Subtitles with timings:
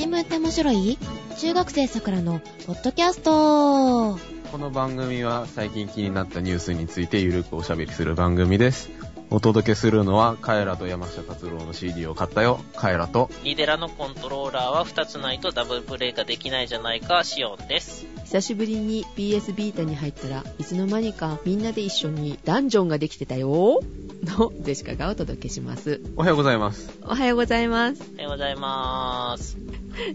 [0.00, 0.96] 新聞って面白い？
[1.36, 4.18] 中学生さくらのポッドキャスト。
[4.50, 8.88] この番組は最近気になったニュースについてゆるくおしゃべりする番組です。
[9.28, 18.06] お届けするのは、カエラと山下達郎の CD を買ったよ、カエラと、ニデラのコントローラーは2つないとダブルプレイができないじゃないか、シオンです。
[18.24, 23.80] 久しぶりに PS ビータに入ったらいつの間にかみんなで一緒にダンジョンができてたよ
[24.22, 26.00] のジェシカがお届けします。
[26.16, 26.98] おはようございます。
[27.02, 28.02] おはようございます。
[28.14, 29.56] おはようございます。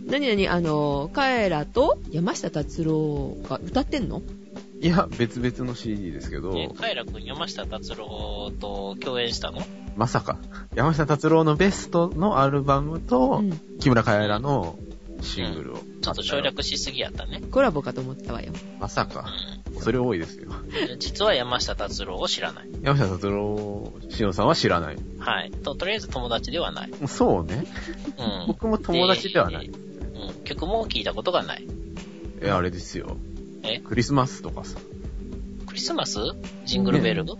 [0.05, 4.21] なになにあの、カエラと山下達郎が歌ってんの？
[4.79, 9.61] いや、別々の CD ですけど、え、カエラくん山下達郎と共演したの？
[9.95, 10.37] まさか、
[10.75, 14.77] 山下達郎のベストのアルバムと、うん木村カエラの
[15.21, 17.41] シングルを、ちょっと省略しすぎやったね。
[17.51, 18.53] コラボかと思ったわよ。
[18.79, 19.29] まさか、
[19.79, 20.51] それ多いですよ。
[20.91, 20.99] うん。
[20.99, 22.69] 実は山下達郎を知らない。
[22.81, 24.97] 山下達郎、しおんさんは知らない。
[25.19, 25.51] はい。
[25.51, 26.91] と、とりあえず友達ではない。
[27.07, 27.65] そうね。
[28.17, 28.47] うん。
[28.47, 29.67] 僕も友達ではない。
[29.67, 30.43] うん。
[30.43, 31.67] 曲も聞いたことがない。
[32.41, 33.17] え、あれですよ。
[33.63, 33.79] え？
[33.79, 34.77] クリスマスとかさ。
[35.75, 36.19] クリスマス？
[36.63, 37.33] ジングルベル、ま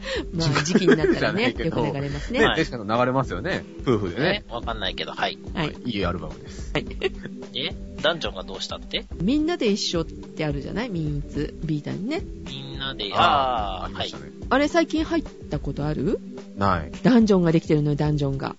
[0.45, 2.45] あ時期になったらね、 よく流れますね、ね。
[2.45, 3.63] はい流れますよね。
[3.83, 4.45] 夫婦でねね。
[4.49, 5.39] わかんないけど、はい。
[5.53, 5.73] はい。
[5.85, 6.73] いいアルバムです。
[6.75, 9.05] で、ダンジョンがどうしたって？
[9.21, 10.89] みんなで一緒ってあるじゃない？
[10.89, 12.23] ミンツビータにね。
[12.45, 14.13] みんなで、ああー、はい。
[14.49, 16.19] あれ最近入ったことある？
[16.57, 16.91] ない。
[17.03, 18.57] ダンジョンができてるのよ、ダンジョンが。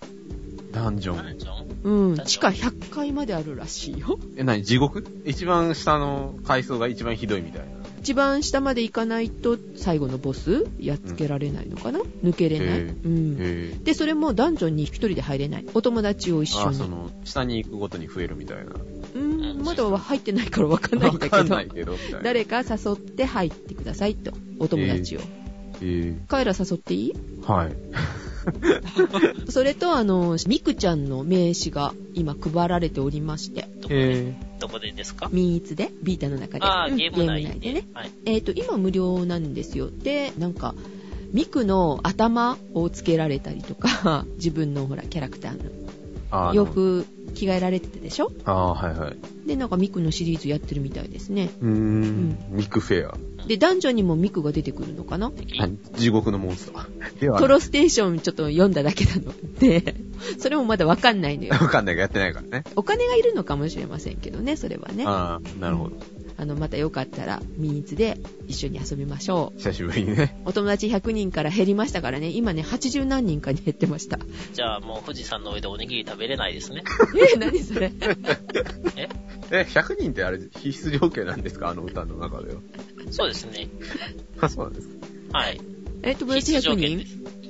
[0.72, 1.16] ダンジョン。
[1.18, 1.66] ダンジョン？
[1.82, 2.16] うん。
[2.24, 4.18] 地下ョン100階まであるらしいよ。
[4.38, 5.04] え、なに地獄？
[5.26, 7.75] 一番下の階層が一番ひどいみたいな。
[8.06, 12.78] 一番下まで行かないと最後のボスやっつけられないのかな、抜けれない？
[12.82, 13.36] うん。
[13.40, 15.66] へで、それもダンジョンに一人で入れない。
[15.74, 16.76] お友達を一緒に。
[16.76, 18.74] その、下に行くごとに増えるみたいな。
[19.16, 21.96] うん、まだは入ってないからわかんないんだけど。
[22.22, 24.30] 誰か誘って入ってくださいと。
[24.60, 25.20] お友達を。
[25.82, 27.12] えカエラ誘っていい？
[27.12, 27.72] ー、はい。
[29.48, 35.28] それと、あの、ミクちゃんの名刺が今配られておりまして、どこで、えどこでですか？
[35.32, 36.64] ミンイツで、ビータの中で。
[36.64, 37.82] あー、うんゲーム内ででね。
[37.92, 38.10] はい。
[38.24, 39.90] えっ、と、今無料なんですよ。
[39.90, 40.74] で、なんか、
[41.32, 45.68] ミクの頭をつけられたりとか、 自分のほら、キャラクターのー、
[46.30, 48.32] あ洋服着替えられててでしょ？
[48.44, 49.16] あー、はいはい。
[49.48, 51.50] で、なんかミクのシリーズやってるみたいですね。
[51.60, 53.16] うーん、ミクフェア。
[53.46, 55.32] で、ダンジョンにもミクが出てくるのかな？
[55.58, 57.20] 何地獄のモンスター。
[57.20, 59.94] ではトロステーションちょっと読んだだけなので、
[60.38, 61.52] それもまだわかんないのよ。
[61.52, 62.64] わかんないからやってないからね。
[62.76, 65.04] お金がいるのかもしれませんけどね、それはね。
[65.06, 65.96] あああ、なるほど。
[66.44, 69.58] の、またよかったら、ミニツで一緒に遊びましょう。
[69.58, 70.40] 久しぶりにね。
[70.44, 74.18] お友達100人から減りましたからね、今ね、80何人かに減ってました。
[74.52, 76.82] じゃあもう富士山の上でおにぎり食べれないですね。
[77.34, 77.90] え、何それ？
[78.96, 79.08] え？
[79.50, 81.68] え、100人ってあれ必須条件なんですか？
[81.70, 82.60] あの歌の中では。
[83.10, 83.68] そうですね。
[84.40, 85.60] あ、そうなんですかはい。
[86.02, 86.96] え、友達必須100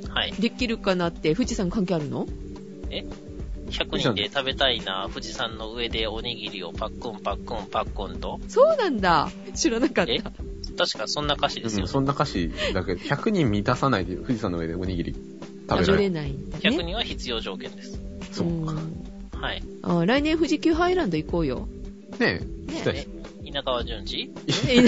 [0.03, 0.11] 人。
[0.13, 0.33] はい。
[0.33, 2.27] できるかなって、富士山関係あるの？
[3.71, 8.41] 100人で食べたいな、富士山の上でおにぎりをパックンパックンパックンと。
[8.49, 9.31] そうなんだ。
[9.55, 10.21] 知らなかっえ？
[10.21, 10.31] た。
[10.87, 11.89] 確かそんな歌詞ですようん、。
[11.89, 15.15] そんな歌詞だけど、 100人満たさないで富士山の上でおにぎり
[15.69, 16.11] 食べられる。
[16.11, 16.85] ないんだ100ね。
[16.85, 18.01] 人は必要条件です。
[18.33, 18.73] そうか。
[18.73, 19.05] ん
[19.41, 19.63] はい。
[19.83, 21.69] あ来年富士急ハイランド行こうよ。
[22.19, 23.07] ねえ、ねしたいえ、
[23.57, 24.31] 稲川淳二？
[24.69, 24.83] え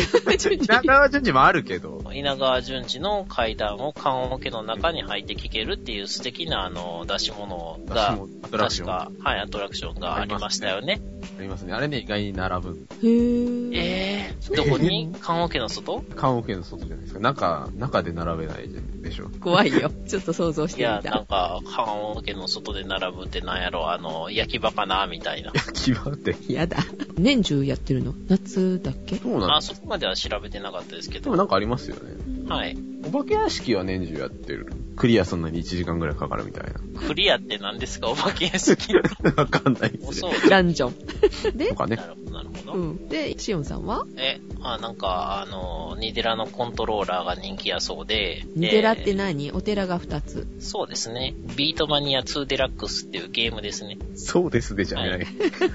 [0.66, 8.18] 中川淳二もあるけど、稲川淳二の階段を棺桶の中に入って聴けるっていう素敵なあの出し物が、
[8.50, 11.00] 確か、はい、アトラクションがありましたよね。
[11.42, 11.72] りますね。
[11.72, 12.86] あれね、意外に並ぶ。
[13.02, 13.70] へー。
[13.74, 15.14] えー、どこに？
[15.20, 16.02] 棺桶の外？
[16.16, 17.20] 棺桶の外じゃないですか。
[17.20, 18.68] 中、中で並べない
[19.02, 19.30] でしょ。
[19.40, 19.90] 怖いよ。
[20.06, 21.16] ちょっと想像しいや、てみた。
[21.18, 25.52] なんか、棺桶の外で並ぶってなんやろ、あの、焼き場かな、みたいな。
[25.72, 26.36] 決まって。
[26.48, 26.78] やだ。
[27.16, 28.14] 年中やってるの？
[28.28, 29.74] 夏だっけあ、そうなんです。
[29.74, 31.24] そこまでは調べてなかったですけど。
[31.24, 32.02] でもなんかありますよね。
[32.48, 32.76] はい。
[33.06, 34.72] お化け屋敷は年中やってる。
[34.96, 36.64] クリアすんのに1時間ぐらいかかるみたい
[37.06, 38.08] クリアって何ですか？
[38.08, 38.94] お化け屋敷。
[39.36, 40.12] わかんないですね。
[40.14, 40.50] そう。
[40.50, 40.94] ダンジョン。
[41.56, 41.68] で？
[41.68, 42.06] と、かねな。
[42.08, 42.27] るほ
[42.68, 42.74] ど。
[42.74, 43.08] うん。
[43.08, 44.04] で、シオンさんは？
[44.16, 48.44] え、あ、なんか、あの、ニデラのコントローラーが人気やそうで。
[48.54, 50.46] ニデラってで何お寺が2つ。
[50.60, 51.34] そうですね。
[51.56, 53.98] ビートマニア2デラックスっていうゲームですね。
[54.14, 55.10] そうですね、じゃない。
[55.10, 55.26] はい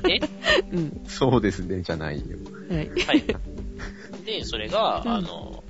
[0.10, 0.20] え？
[0.72, 1.04] うん。
[1.08, 2.38] そうですね、じゃないよ。
[2.70, 2.90] はい。
[3.08, 3.24] はい。
[4.26, 5.64] で、それが、うんあの、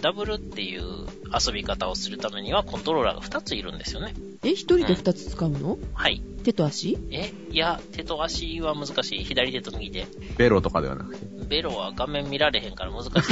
[0.00, 4.14] ダブルっていう遊び方をするためにはコントローラーが2ついるんですよね。
[4.42, 5.78] え、1人で2つ使うの？
[5.94, 6.22] はい。
[6.42, 6.98] 手と足？
[7.10, 9.24] え、いや、手と足は難しい。
[9.24, 10.06] 左手と右手。
[10.36, 11.26] ベロとかではなくて？
[11.48, 13.28] ベロは画面見られへんから難しいです。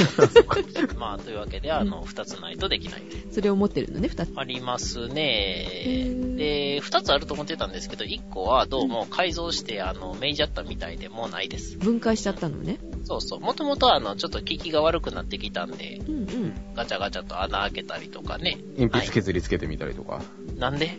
[0.97, 3.01] まあ、というわけで、あの、2つないとできない。
[3.31, 4.31] それを持ってるのね、2つ。
[4.35, 5.67] ありますへね。
[5.69, 11.77] ーで、2つあると思ってたんですけど、1個はどうも改造して、あの、メイジャったみたいでもうないです。
[11.77, 12.79] 分解しちゃったのね。
[13.03, 13.39] そうそう。
[13.39, 16.53] もともとあの、ちょっと効きが悪くなってきたんで、うんうん。
[16.75, 18.59] ガチャガチャと穴開けたりとかね。
[18.77, 20.21] 鉛筆削りつけてみたりとか。
[20.61, 20.97] なんで？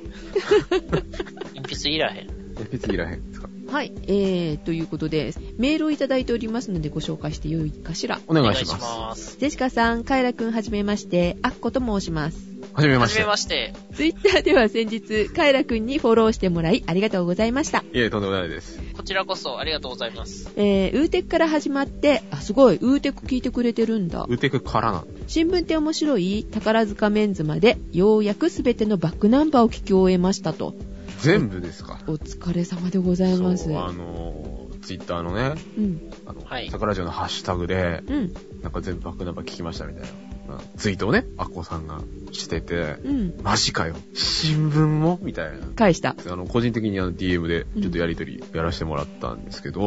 [1.55, 2.27] 鉛筆いらへん。
[2.27, 3.49] 鉛筆いらへんですか？
[3.69, 8.21] はい、えー、ということで、メールをいただいておりますのでご紹介してよいかしら。
[8.27, 9.39] お願いします。
[9.39, 12.52] ジェシカさん、カイラくんはじめまして、アッコと申します。
[12.75, 13.73] はじめはじめまして。
[13.73, 13.95] まして。
[13.95, 17.79] ツイッターでは先日、カイラくんにフォローしてもらい、ありがとうございました。
[17.81, 18.81] いえ、とんでもないです。
[18.97, 20.51] こちらこそありがとうございます。
[20.57, 24.25] えー、ウーテクから始まって、あ、すごい、ウーテク聞いてくれてるんだ。
[24.27, 26.45] ウテクからなん新聞って面白い？
[26.45, 30.75] 宝塚メンズまで、ようやくすべてのバックナンバーを聞き終えましたと。
[31.21, 32.01] 全部ですか？
[32.07, 33.65] お疲れ様でございます。
[33.65, 36.11] そう、あのー、ツイッターのね、うん。
[36.27, 38.35] あの、はい桜城のハッシュタグで、うん。
[38.63, 40.32] なんか全部バックナンバー聞きましたみたいな、うん
[40.77, 42.01] ツイートをね、アッコさんが
[42.33, 43.35] してて、うん。
[43.43, 43.95] マジかよ。
[44.15, 45.19] 新聞も？
[45.23, 45.67] みたいな。
[45.77, 46.17] 返した。
[46.29, 49.81] あの、個人的にあの DM でちょっとやりとりやらせてもらったんですけあど、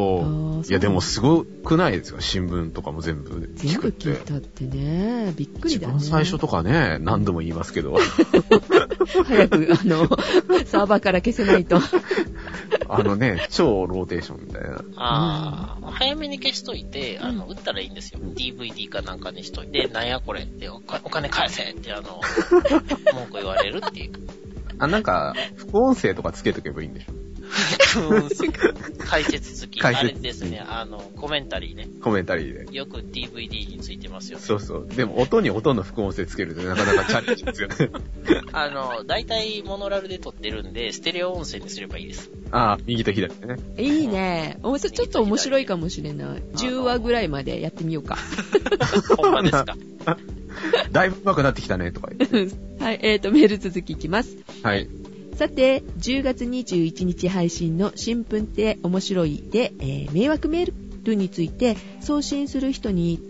[0.62, 2.20] ーいやでもすごくないですか？
[2.20, 5.92] 新聞とかも全部全部聞いたってね、びっくり一だね。
[5.94, 7.96] 番最初とかね、何度も言いますけど、
[9.06, 10.08] 早く、あの、
[10.66, 11.80] サーバーから消せないと。
[12.88, 14.80] あのね、超ローテーションみたいな。
[14.96, 18.20] あー、早めに消しといて、あの、売ったらいいんですよ。
[18.20, 22.20] DVD かなんかにしといて、なんやこれって、お金お金返せって、あの、
[23.14, 24.12] 文句言われるっていう。
[24.78, 27.12] あ、なんか、副音声とかつけとけばいいんでしょ？
[29.06, 29.80] 解説付き。
[29.80, 31.88] 解説あれですね、あの、コメンタリーね。
[32.02, 32.76] コメンタリーで。
[32.76, 34.38] よく DVD についてますよ。
[34.38, 34.86] そうそう。
[34.88, 37.90] でも音に音の副音声つけるとなかなかチャレンジですよね。
[38.52, 42.30] あの、大体モノラルで撮ってるんで、ステレオ音声にすればいいです。
[42.50, 43.56] ああ、右と左でね。
[43.78, 44.58] いいね。
[44.62, 46.42] おもしちょっと面白いかもしれない。
[46.54, 48.18] 10話ぐらいまでやってみようか。
[49.16, 49.76] ほんまですか？
[50.90, 52.56] だいぶ上手くなってきたね、とか言って。
[52.82, 54.36] はい、えーと、メール続きいきます。
[54.62, 54.88] はい。
[55.36, 60.72] さて、10月21日配信の新聞って面白いで、えー迷惑メー
[61.04, 63.20] ルについて送信する人に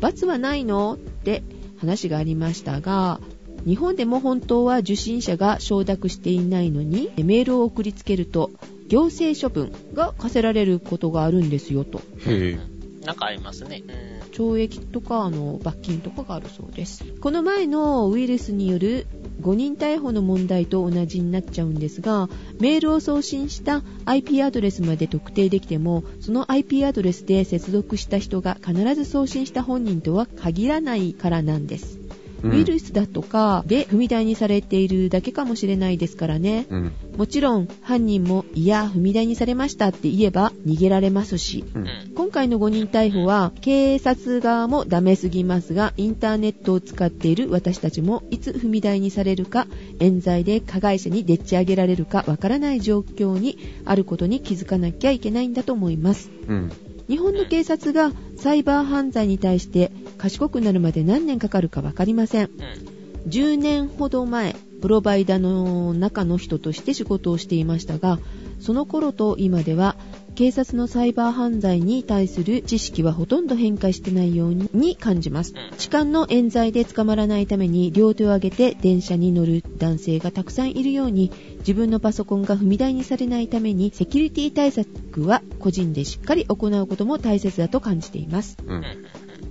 [0.00, 0.94] 罰はないの？
[0.94, 1.42] って
[1.78, 3.20] 話がありましたが、
[3.66, 8.50] 日本でも本当は受信者が承諾していないのにメールを送りつけると
[8.88, 11.98] 行政処分が課せられることがあるんですよと。
[12.26, 12.58] へえ。
[13.04, 13.82] なんかありますね。
[13.86, 14.20] うん。
[14.30, 19.06] 懲役とかあの罰金とかがあるそうですこの前のウイルスによる
[19.40, 22.28] 誤認逮捕の問題と同じになっちゃうんですが
[22.60, 31.99] メールを送信した IP アドレスまで特定できてもその IP アドレスで接続した人が必ず送信した本人とは限らないからなんです、
[32.42, 36.92] ウイルスだとかで踏み台にされているだけかもしれないですからねうん。
[37.16, 41.78] もちろん犯人もいや踏み台にされましたって言えば逃げられますしう。
[41.78, 41.88] うんん。
[42.14, 49.66] 今回の誤認逮捕は警察側もダメすぎますがインターネットを使っている私たちもいつ踏み台にされるか
[49.98, 56.72] 冤罪で加害者にでっち上げられるかわからない状況にあることに気づかなきゃいけないんだと思いますうん。
[57.08, 63.30] 日本の警察がサイバー犯罪に対して賢くなるまで何年かかるかわかりませんうん。
[63.30, 68.18] 10年ほど前プロバイダの中の人として仕事をしていましたが
[68.60, 69.96] その頃と今では
[70.34, 88.66] 警察のサイバー犯罪に対する知識はほとんど変化してないように感じますうん痴漢の冤罪で捕まらないために両手を上げて電車に乗る男性がたくさんいるように自分のパソコンが踏み台にされないためにセキュリティ対策は個人でしっかり行うことも大切だと感じていますう。
[88.66, 88.84] うんん。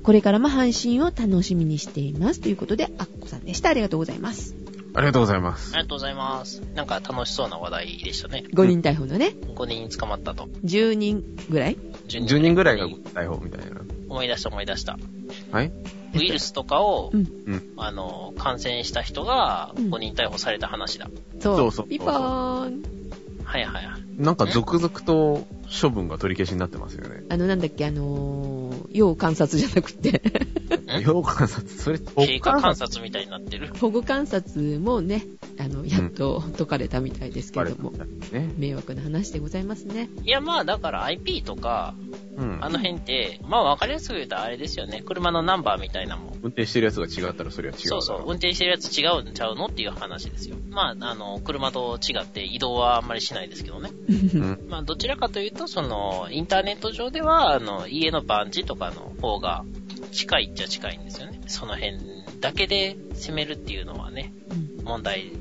[0.03, 4.55] これからも配信を楽しみにしていますということでアッコさんでしたありがとうございます
[4.93, 5.77] ありがとうございますあ。
[5.77, 6.61] りがとうございます。
[6.75, 8.43] なんか楽しそうな話題でしたね。
[8.51, 10.49] 5人逮捕のね5人捕まったと。
[10.65, 13.81] 10人ぐらい？10 10人ぐらいが逮捕みたいな。
[14.09, 14.97] 思い出した思い出した。
[15.51, 15.71] はい
[16.15, 17.73] ウイルスとかを、うんうん。
[17.77, 21.07] あの、感染した人がうん5人逮捕された話だ。
[21.39, 22.83] そうそうそうピンポーン
[23.43, 24.01] はいはいはい。
[24.17, 27.23] なんか続々と処分が取り消しになってますよね。
[27.29, 30.21] あのなんだっけあのー要観察じゃなくて
[30.97, 33.71] ん要観察、それ、経過観察みたいになってる。
[33.79, 35.25] 保護観察もね
[35.59, 38.49] あのやっと解かれたみたいですけれども、ね。
[38.57, 41.93] 迷惑な話でございますねいやまあだから IP とか、
[42.37, 42.57] うん。
[42.61, 45.03] あの辺って、まあわかりやすく言うとあれですよね。
[45.05, 46.28] 車のナンバーみたいなもん。
[46.41, 48.19] 運転してるやつが違ったらそれは違うそうそう。
[48.19, 50.55] 運転してるやつ違うんちゃうのっていう話ですよ。
[50.69, 53.91] まあ、あの、車と違って移動はあんまりしないですけどね。
[54.09, 54.67] うん。
[54.69, 59.65] まあ、どちらかというと、その、インターネット上では、あの、家の番地とかの方が
[60.11, 61.41] 近いっちゃ近いんですよね。
[61.47, 61.97] その辺
[62.39, 65.31] だけで攻めるっていうのはね、うん問題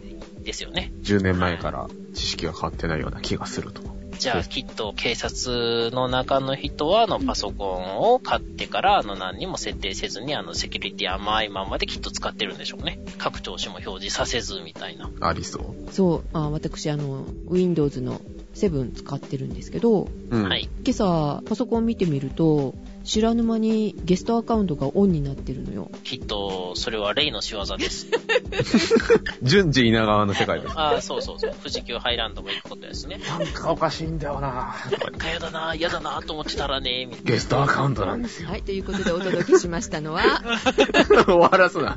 [0.42, 0.92] ですよね。
[1.02, 3.97] 10年前から知識が変わってないような気がすると。
[4.18, 13.00] じゃあ、きっと警察の中の人は、あの、パソコンを買ってから、あの、何にも設定せずに、あの、セキュリティ甘いままできっと使ってるんでしょうね。
[13.18, 15.10] 各調子も表示させず、みたいな。
[15.20, 15.92] ありそう。
[15.92, 18.20] そうあ私あの Windows の
[18.58, 20.48] セブン使ってるんですけど、うん。
[20.48, 20.68] はい。
[20.84, 22.74] 今朝パソコン見てみると、
[23.04, 25.90] 知らぬ間にゲストアカウントがオンになってるのよ。
[26.04, 28.06] きっと、それはレイの仕業です。
[29.42, 30.78] 順次稲川の世界です。
[30.78, 31.52] ああ、そうそうそう。
[31.54, 33.18] 富士急ハイランドも行くことですね。
[33.26, 34.74] なんかおかしいんだよな
[35.16, 37.30] かやだな、嫌だなと思ってたらね、みたいな。
[37.30, 38.50] ゲストアカウントなんですよ。
[38.50, 40.42] はい、ということでお届けしましたのは、
[41.26, 41.96] 終わらすな。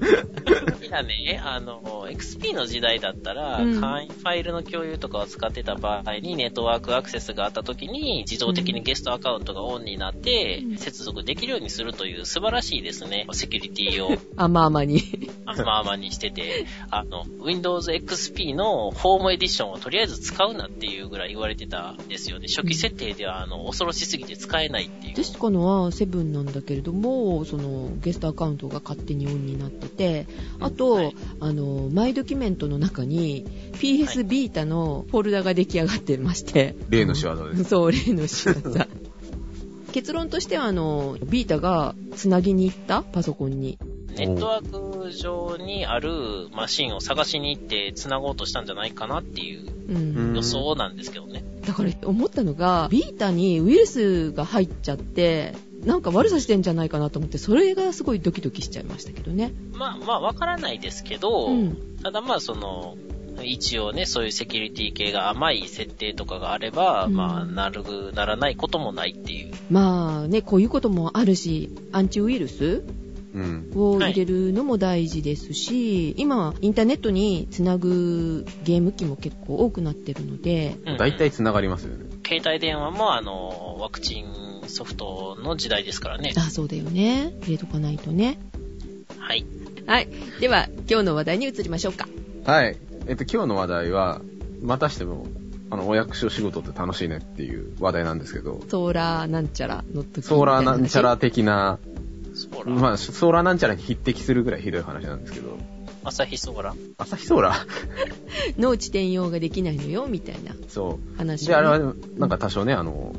[0.82, 10.77] いやね、あの、XP の時代だったら、うん会員ファイルの共有とかを使ってた場合にネットワークアクセスがあった時に自動的にゲストアカウントがオンになってうん。
[10.77, 14.17] 接続できるようにするという素晴らしいですね、セキュリティを。
[14.36, 15.01] 甘々に。
[15.46, 22.48] まあまあにしてて、あの、Windows XP のホームエディションをとりあえず使うなっていうぐらい言われてたんですよね。
[22.48, 25.13] 初期設定では、あの、恐ろしすぎて使えないっていう。
[25.15, 30.27] 私使うのはセブンなんだけれども、そのゲストアカウントが勝手にオンになってて、
[30.60, 31.15] あと、はい。
[31.39, 37.63] あの、マイドキュメントの中に PS ビータのフォルダが出来上がってまして、例の仕業です。
[37.65, 38.53] そう、例の仕業。
[39.91, 43.01] 結論としては、あの、ビータがつなぎに行った？
[43.03, 43.77] パソコンに。
[44.15, 50.36] ネットワーク上にあるマシンを探しに行って繋ごうとしたんじゃないかなっていううん。
[50.36, 51.43] 予想なんですけどね。
[51.65, 55.55] だから思ったのが、ビータにウイルスが入っちゃって、
[55.86, 59.51] なんか悪さしてんじゃないかなと思って、それがすごいドキドキしちゃいましたけどね。
[59.74, 61.98] まあまあわからないですけど、うん。
[62.03, 62.98] ただまあその、
[63.43, 67.83] 一応ね、そういうセキュリティ系が甘い設定とかがあれば、うんまあ、なる、
[68.13, 69.53] ならないこともないっていう。
[69.69, 72.83] まあね、こういうこともあるし、アンチウイルス
[73.33, 73.71] うん。
[73.75, 82.05] を入れるのも大事ですし、今、インターネットにつなぐゲーム機も結構多くなってるので、うん大体繋がりますよね。
[82.25, 86.33] 携帯電話もあの、ワクチンソフトの時代ですからね。
[86.36, 87.33] あ、そうだよね。
[87.43, 88.38] 入れとかないとね。
[89.17, 89.45] はい。
[89.86, 90.07] はい。
[90.39, 92.07] では、今日の話題に移りましょうか。
[92.45, 92.77] はい。
[93.08, 94.22] えっと、今日の話題は、
[94.62, 95.25] またしても、
[95.70, 101.79] あの、お役所仕事って楽しいねっていう話題なんですけど、ソーラーなんちゃらの時ソーラーなんちゃらみ的な、
[102.65, 105.58] まあ、ソーラーなんちゃらに匹敵するぐらいひどい話なんですけど、
[106.03, 106.75] 朝日ソーラ。
[106.98, 108.60] 朝日ソーラー？
[108.60, 111.17] 農地転用ができないのよ、みたいなそう。
[111.17, 113.15] 話で、あれは、なんか多少ね、あの、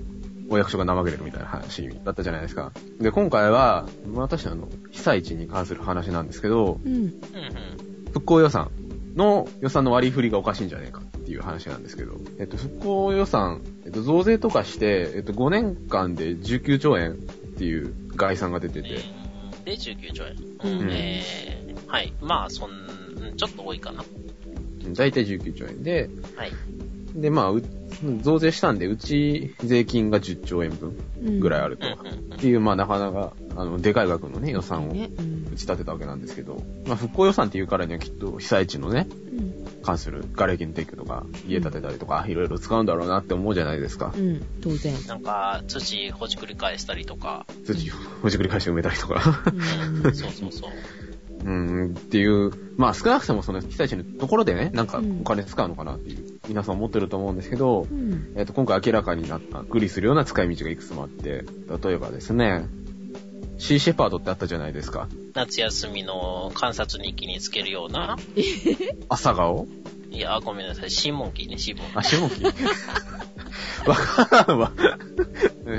[0.48, 2.72] お役所が怠けてるみたいな話だったじゃないですか。
[3.00, 6.92] で、今回は、まあ、私あの、被災地に関する話なんですけど、うん。
[6.94, 7.12] うんうん。
[8.12, 8.70] 復興予算
[9.16, 18.88] の予算の割り振りがおかしいんじゃねえかっていう話なんですけど、えっと、復興予算、えっと、増税とかして、えっと、5年間で19兆円っていう概算が出てて、
[19.64, 20.36] で、19兆円。
[20.80, 22.12] うんえー、はい。
[22.20, 22.70] まあ、そん、
[23.36, 24.04] ちょっと多いかな。
[24.94, 26.52] だいたい19兆円で、はい。
[27.14, 27.62] で、まあ、う
[28.20, 31.86] 増税したんで、うち税金が10兆円分うんぐらいあると。
[31.86, 34.94] っていう、まあ、なかなか、あの、でかい額のね、予算を打
[35.56, 39.52] ち立てたわけなんですけど、まあ、復興予算っていうからにはきっと被災地のね、うん。
[39.82, 44.12] 関する瓦礫の撤去とか、家建てたりとか、いろいろ使うんだろうなって思うじゃないですか。
[44.16, 44.44] うん。
[44.62, 44.94] 当然。
[45.06, 47.46] なんか、土ほじくり返したりとか。
[47.64, 47.90] 土
[48.22, 49.42] ほじくり返して埋めたりとか。
[50.04, 50.70] うん そうそうそう。
[51.44, 58.34] うん、っていう、まあ少なくともその被災地のところでね、なんかうんお金使うのかなっていう、皆さん思ってると思うんですけど、うん。
[58.36, 61.46] えっ、と、今回明らかになった、グリするような使い道がいくつもあって、
[61.82, 62.66] 例えばですね、
[63.56, 65.08] シーシェパードってあったじゃないですか。
[65.34, 68.18] 夏休みの観察日記につけるような。
[69.08, 69.66] 朝顔？
[70.10, 70.90] いや、ごめんなさい。
[70.90, 71.98] シーモンキーね、シーモンキー。
[71.98, 72.44] あ、シモキ
[73.86, 74.72] わからんわ。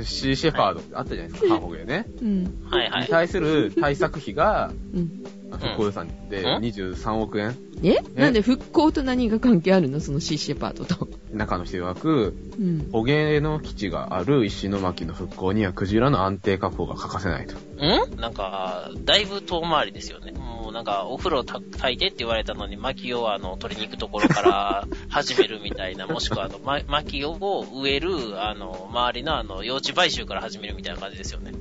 [0.03, 2.05] シーシェパードってあったじゃないですか、ハーホゲーね。
[2.21, 2.63] うん。
[2.69, 3.01] はいはい。
[3.01, 5.23] に対する対策費が、うん。
[5.53, 7.55] 復興予算でうん23億円。
[7.83, 7.99] え？
[8.15, 9.99] なんで復興と何が関係あるの？
[9.99, 11.07] そのシーシェパートと。
[11.31, 12.89] 中の人曰く、うん。
[12.91, 17.53] 捕鯨の基地がある石巻の復興にはクジラの安定確保が欠かせないと。
[17.53, 18.19] ん？
[18.19, 20.33] なんか、だいぶ遠回りですよね。
[20.73, 31.51] なんか、お風呂た炊いてって言われたのに、薪をあの、取りに行くところから 始めるみたいな、もしくはあの、ま、薪を植える、あの、周りのあの、用地買収から始めるみたいな感じですよね。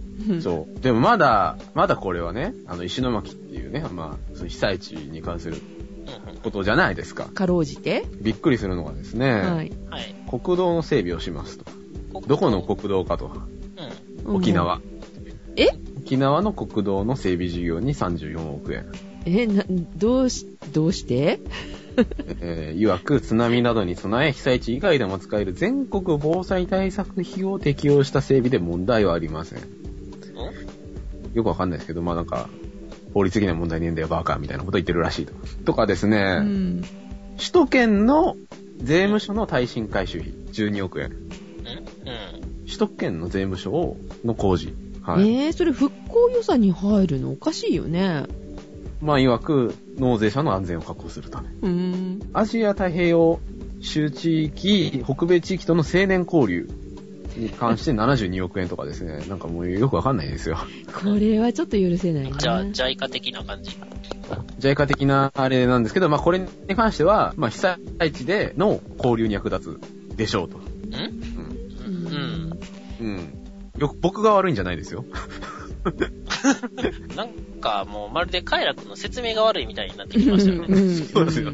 [0.40, 0.80] そう。
[0.80, 7.26] でもまだ、まだこれはね、あの、石巻っていうね、まあ、その被災地に関するうんことじゃないですか。
[7.26, 8.04] かろうじて。
[8.20, 9.32] びっくりするのがですね。
[9.32, 9.72] はい。
[10.28, 11.64] 国道の整備をしますと。
[12.26, 13.30] どこの国道かと。
[14.26, 14.36] うん。
[14.36, 14.80] 沖縄。
[15.56, 15.68] え？
[16.12, 18.84] 沖縄の国道の整備事業に34億円。
[19.24, 19.64] え、な、
[19.96, 21.40] どうし、どうして？
[22.42, 29.60] えー、曰く津波などに備え被災地以外でも使える全国防災対策費を適用した整備で問題はありません。
[31.32, 32.50] よくわかんないですけど、まあなんか、
[33.14, 35.32] 法律的な問題ねえんだよ、バーカーみたいなこと言ってるらしいと。
[35.64, 36.82] とかですね、うん。
[37.38, 38.36] 首都圏の
[38.76, 41.06] 税務署の耐震回収費12億円。
[41.06, 42.66] うんうん。
[42.66, 44.74] 首都圏の税務署をの工事。
[45.02, 45.28] はい。
[45.28, 47.32] えー、それ復興予算に入るの？
[47.32, 48.24] おかしいよね。
[49.00, 51.48] まあ、曰く、納税者の安全を確保するため。
[51.62, 52.20] うーん。
[52.32, 53.40] アジア太平洋
[53.80, 56.68] 州地域、北米地域との青年交流
[57.36, 60.56] に関して72億円とかですね、なんかもうよくわかんないですよ。
[61.02, 62.38] これはちょっと許せないな。
[62.38, 63.76] じゃあ、ジャイカ的な感じ。
[64.58, 67.78] ジャイカ的なあれなんですけど、まあこれに関しては、まあ被災
[68.12, 69.80] 地での交流に役立
[70.10, 70.58] つでしょうと。
[70.58, 70.96] んう
[71.88, 72.58] ん。
[73.00, 73.04] うん。
[73.04, 73.41] うん。
[73.82, 75.04] よ僕が悪いんじゃないですよ。
[77.16, 77.28] なん
[77.60, 80.80] かもうまるでカイラ君の説明が悪いみたいになってきましたよね。
[80.80, 81.52] うんそうですよ。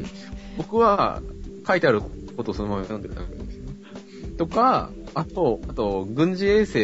[0.57, 1.21] 僕は
[1.67, 2.01] 書いてある
[2.37, 3.63] ことをそのまま読んでるだけですよ。
[4.37, 6.79] とか、あと、あと、軍事衛星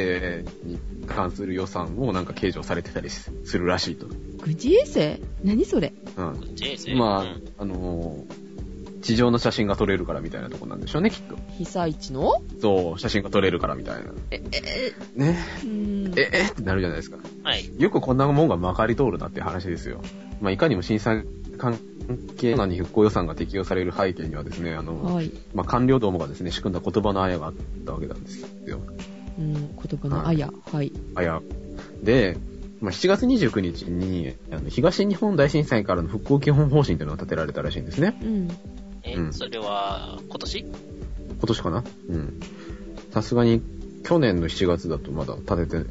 [0.68, 4.08] に関する予算をなんか計上されてたりするらしいと。
[4.44, 5.22] 軍事衛星？
[5.44, 5.94] 何それ？
[6.18, 6.52] うん。
[6.56, 8.45] ジェイセまあ、うんあのー
[9.06, 11.38] 地上の写真が撮れるからみたいなとこなんでしょうね、きっと。
[11.60, 12.42] 被災地の？
[12.60, 14.12] そう、写真が撮れるからみたいな。
[14.32, 15.38] え、え、ね。
[15.64, 16.14] うん。
[16.18, 16.48] え、え？
[16.48, 17.18] ってなるじゃないですか。
[17.44, 17.70] はい。
[17.78, 20.02] よくこんなもんがまかり通るなっていう話ですよ。
[20.42, 21.24] まあ、いかにも震災
[21.60, 21.78] 関
[22.36, 25.32] 係なに復興予算が適用される背景にはですね、あの、はい。
[25.54, 27.54] まあ、官僚どもがですね、仕組んだ言葉のあやがあっ
[27.86, 28.80] たわけなんですよ。
[29.38, 29.68] うん、言
[30.02, 30.50] 葉のあや。
[30.72, 30.92] はい。
[31.14, 31.42] あや。
[32.02, 32.38] で、
[32.82, 38.18] まあ、7月29日に、あの東日本大震災からの復興基本方針というのが立てられたらしいんですね。
[38.22, 38.48] うん。
[39.06, 40.60] え、うんそれは、今年？
[40.60, 41.84] 今年かな？
[42.10, 42.40] うん。
[43.12, 43.62] さすがに、
[44.04, 45.90] 去年の7月だとまだ立てて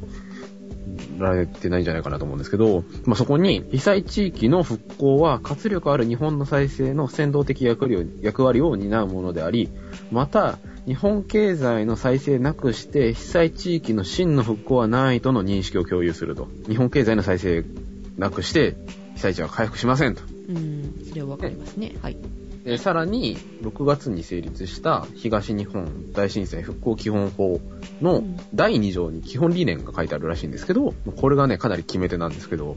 [1.17, 9.69] られてないんじゃないかなと思うんですけど、まあ、そこに、被災地域の復興は活力ある日本の再生の先導的役割を役割を担うものであり、
[10.11, 16.47] また、日本経済の再生なくして、被災地域の真の復興はないとの認識を共有すると。
[16.67, 17.65] 日本経済の再生
[18.17, 18.75] なくして、
[19.15, 20.21] 被災地は回復しませんと。
[20.49, 20.93] うん。
[21.09, 21.95] それはわかりますね。
[22.01, 22.17] はい。
[22.65, 27.61] でさらに、6月に成立した東日本大震災復興基本法
[28.01, 32.75] のうん第2条に基本理念が書いてあるらしいんですけど、これがね、かなり決め手なんですけど、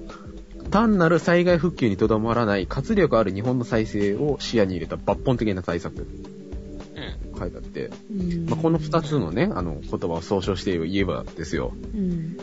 [0.71, 7.39] 単なる災害復旧にとどまらない活力ある日本の再生を視野に入れた抜本的な対策うん。
[7.39, 12.01] 書いてあって、うんまあ、この2つのね、あの、言葉を総称して言えばですよ、うん。
[12.01, 12.37] うん。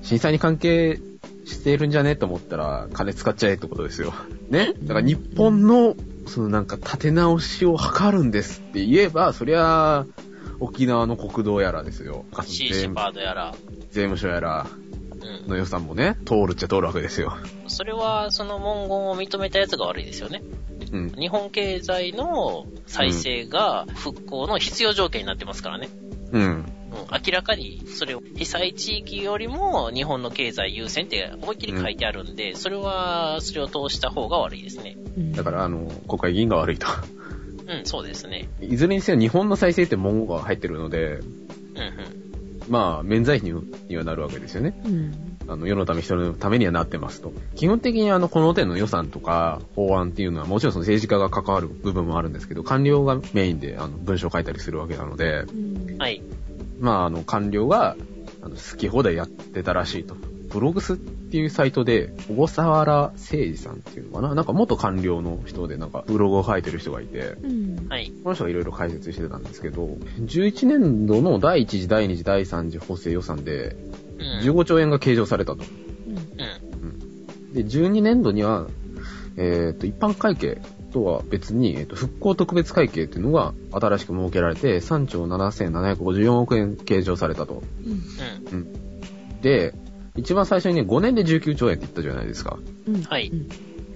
[0.00, 0.98] 震災に関係
[1.44, 2.16] しているんじゃね？
[2.16, 4.14] と思ったら、金使っちゃえってことですよ。
[4.48, 4.72] ね？
[4.84, 5.94] だから日本の、
[6.28, 10.06] そのなんか立て直しを図るんですって言えば、そりゃ、
[10.60, 12.24] 沖縄の国道やらですよ。
[12.44, 13.54] シーシェパードやら。
[13.90, 14.66] 税務署やら
[15.20, 15.48] うん。
[15.48, 17.36] の予算もね、通るっちゃ通るわけですよ。
[17.66, 20.42] それは、その文言を認めたやつが悪いですよね。
[20.92, 21.10] うん。
[21.10, 25.88] 日本経済の再生が復興の必要条件になってますからね。
[26.32, 26.72] うん。
[26.90, 34.96] うん、明らかに、それを、被災地域よりも日本の経済優先って思いっきり書いてあるんで、それは、それを通した方が悪いですね。
[35.16, 36.86] うんだから、あの、国会議員が悪いと。
[37.68, 38.48] うん、そうですね。
[38.60, 42.28] いずれにせよ日本の再生って文言が入ってるので、うん、うん。
[42.68, 44.80] まあ、免罪符にはなるわけですよね。
[44.84, 45.38] うん。
[45.48, 47.32] あの、世のため人のためにはなってますと。
[47.56, 56.22] 基本的にあの、この手の予算とか法案っていうのはもちろんその政治家が関わる部分もあるんですけど、官僚がメインであの、文章を書いたりするわけなので、うんはい。
[56.78, 57.96] まあ、あの、官僚が、
[58.42, 60.16] あの、好き放題やってたらしいと。
[60.48, 64.34] ブログスっていうサイトで、小笠原誠二さんっていうのかな？
[64.34, 67.86] なんか元官僚の人でなんかブログを書いてる人がいて、うん。
[67.88, 68.10] はい。
[68.24, 69.86] この人がいろいろ解説してたんですけど、
[70.20, 73.76] 11年度の第1次、第2次、第3次補正予算で
[74.18, 74.50] うん。
[74.50, 75.64] 15兆円が計上されたと。
[76.06, 77.52] うんうん。
[77.52, 78.66] で、12年度には、
[79.36, 80.60] えっ、と、一般会計
[80.92, 87.62] とは別に、えっ、と、復興特別会計っていうのが新しく設けられて、3兆7754億円計上されたと。
[87.84, 88.58] うん。
[88.58, 89.40] うん。
[89.42, 89.74] で、
[90.16, 92.58] 一番最初にね、5年で19兆円って言ったじゃないですか。
[92.86, 93.02] うん。
[93.02, 93.48] はいうん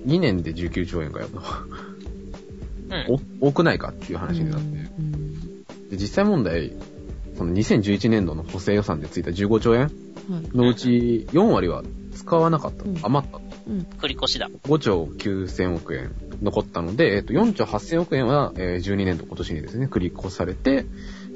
[0.06, 1.38] 2年で19兆円かよと。
[1.38, 1.40] う
[3.14, 3.20] ん。
[3.40, 4.66] お多くないかっていう話になって。
[4.66, 5.32] うん
[5.90, 6.72] で、実際問題、
[7.36, 9.90] その2011年度の補正予算でついた15兆円はい。
[10.56, 11.82] のうち4割は
[12.14, 12.84] 使わなかった。
[12.84, 13.38] うん余った。
[13.68, 13.86] うん。
[13.98, 14.48] 繰り越しだ。
[14.64, 20.86] 5兆9000億円残ったので、えっと、4兆8000億円は、えー12年度今年にですね、繰り越されて、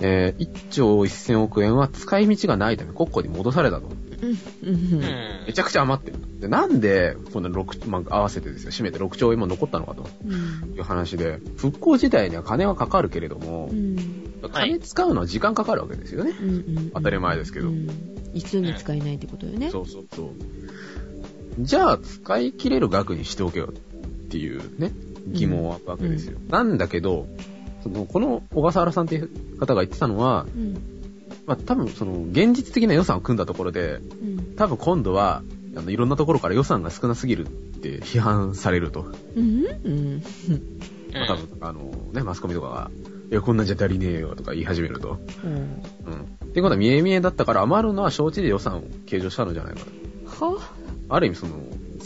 [0.01, 3.89] えー1兆1000億円は使い道がないため国庫に戻されたと。
[4.23, 4.69] うん。
[4.69, 5.01] うん。
[5.47, 6.19] めちゃくちゃ余ってる。
[6.41, 10.75] で、なんで、この6、まあ、合わせてですよ、締めて6兆円も残ったのかとうん。
[10.75, 13.97] いう話で、復興自体には金はかかるけれどもう、ん。
[14.53, 16.31] 金使うのは時間かかるわけですよね。
[16.31, 16.91] うん。
[16.95, 17.89] 当たり前ですけどうん
[18.35, 19.71] 一度に使えないってことよね。
[19.71, 20.29] そうそうそう。
[21.59, 23.73] じゃあ、使い切れる額にしておけよ
[24.27, 24.93] っていうね、
[25.29, 26.39] 疑問は湧くわけですよ。
[26.49, 27.29] なんだけど、
[27.83, 30.75] その、この小笠原さんっていう方が言ってたのは、うん。
[31.47, 34.57] まあ多分その、現実的な予算を組んだところで、うん。
[34.57, 35.43] 多分今度は、
[35.77, 39.07] あの、いろんなところから予算が少なすぎるって批判されると。
[39.37, 39.65] うん。
[39.65, 40.23] うん。
[41.15, 42.91] まあ多分、あの、ね、マスコミとかが、
[43.31, 45.19] いや、こんなんじゃ足りねえよとか言い始めると。
[45.45, 45.53] うん。
[45.53, 45.61] うん。
[45.61, 49.81] っていうことは見え見えだったから余るのは承知で予算を計上したのじゃないか
[50.39, 50.55] と。
[50.57, 50.61] は？
[51.09, 51.53] ある意味その、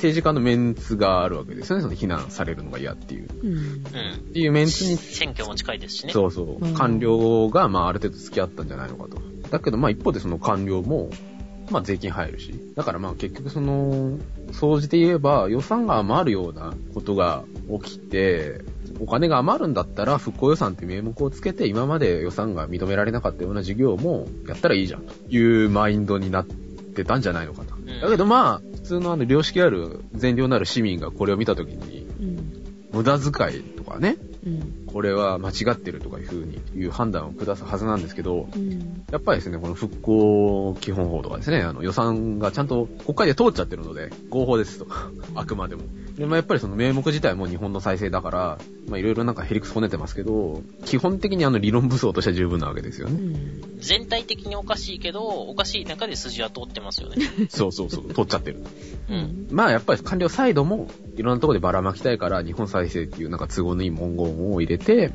[0.00, 1.82] 政治家のメンツがあるわけですよね。
[1.82, 3.28] その非難されるのが嫌っていう。
[3.42, 3.52] うん。
[3.52, 3.58] うん。
[3.58, 6.12] っていうメンツに、選挙も近いですしね。
[6.12, 9.20] そうそううん、官僚が、まあ、ある程度付き合ったんじゃないのかと。
[9.50, 11.10] だけど、まあ、一方でその官僚も、
[11.70, 12.52] まあ、税金入るし。
[12.74, 14.18] だから、まあ、結局その、
[14.52, 17.44] 総じて言えば、予算が余るようなことが
[17.82, 18.62] 起きて、
[18.98, 27.74] お金が余るんだったら、復興予算って名目をつけて、今まで予算が認められなかったような事業も、やったらいいじゃん、というマインドになってたんじゃないのかと。
[27.76, 32.50] んだけど、まあ、普通のあの、良識ある、善良なる市民がこれを見たときに、うん。
[32.92, 34.86] 無駄遣いとかね、うん。
[34.92, 39.04] これは間違ってるとかいうふうにいう判断を下すはずなんですけど、うん。
[39.12, 44.86] やっぱりですね、この復興基本法とかですね、あの予算がちゃんと国会で通っちゃってるので、合法ですと。
[45.36, 45.82] あくまでも。
[46.20, 53.16] で、まあやっぱりその名目自体も日本の再生だから、まあいろいろなんかヘリクスこねてますけど、基本的にあの理論武装としては十分なわけですようね。
[53.16, 53.80] ん。
[53.80, 57.16] 全体的におかしいけど、おかしい中で筋は通ってますよね。
[57.48, 58.62] そうそうそう、通っちゃってる。
[59.08, 59.48] うん。
[59.50, 65.14] まあやっぱり官僚サイドもいろんなところでばらまきたいから、日本再生っていうなんか都合のいい文言を入れて、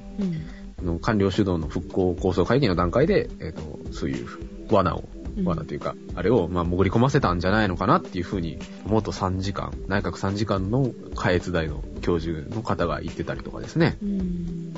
[0.82, 1.00] うん。
[1.02, 4.28] 官僚主導の復興構想会議の段階で、えっ、と、そういう
[4.72, 13.98] 罠を、うん罠というか、あれを、まあ、潜り込ませたんじゃないのかなっていうふうに、元3時間、内閣3時間の下越大の教授の方が言ってたりとかですね。
[14.02, 14.74] うん。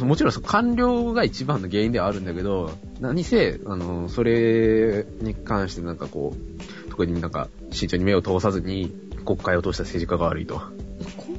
[0.00, 8.90] もちろん、官僚が一番の原因ではあるんだけど、何せ、あの、それに関してなんかこう、特になんか、慎重に目を通さずに、
[9.24, 10.60] 国会を通した政治家が悪いと。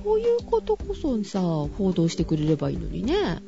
[0.04, 3.42] こういうことこそさ、報道してくれればいいのにね。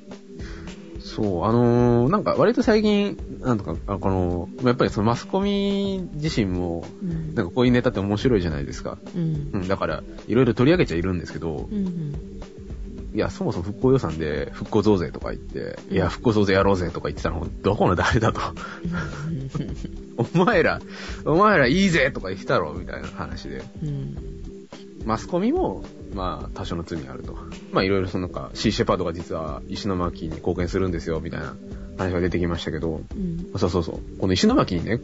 [1.06, 7.36] そう、あのーなんか割と最近、なんとか、あこの、やっぱりそのマスコミ自身も、うん。
[7.36, 8.98] なんかこういうネタって面白いじゃないですか。
[9.16, 9.58] うんう。
[9.60, 12.16] ん、だから、いろいろ取り上げちゃいるんですけどう、ん。
[13.14, 18.42] いや、そもそも復興予算で復興増税とか言って、いや、復興増税やろうぜとか言ってたの、どこの誰だと。
[20.34, 20.82] お前ら、
[21.24, 23.64] お前らいいぜとか言ってたろ、みたいな話で。
[23.84, 24.18] うん。
[25.06, 27.38] マスコミも、まあ、多少の罪あると。
[27.72, 31.56] まあ、いろいろそのか、シーシェパードが実は石巻に貢献するんですよ、みたいな
[31.98, 33.52] 話が出てきましたけど、うん。
[33.58, 34.20] そうそうそう。
[34.20, 35.00] この石巻にね、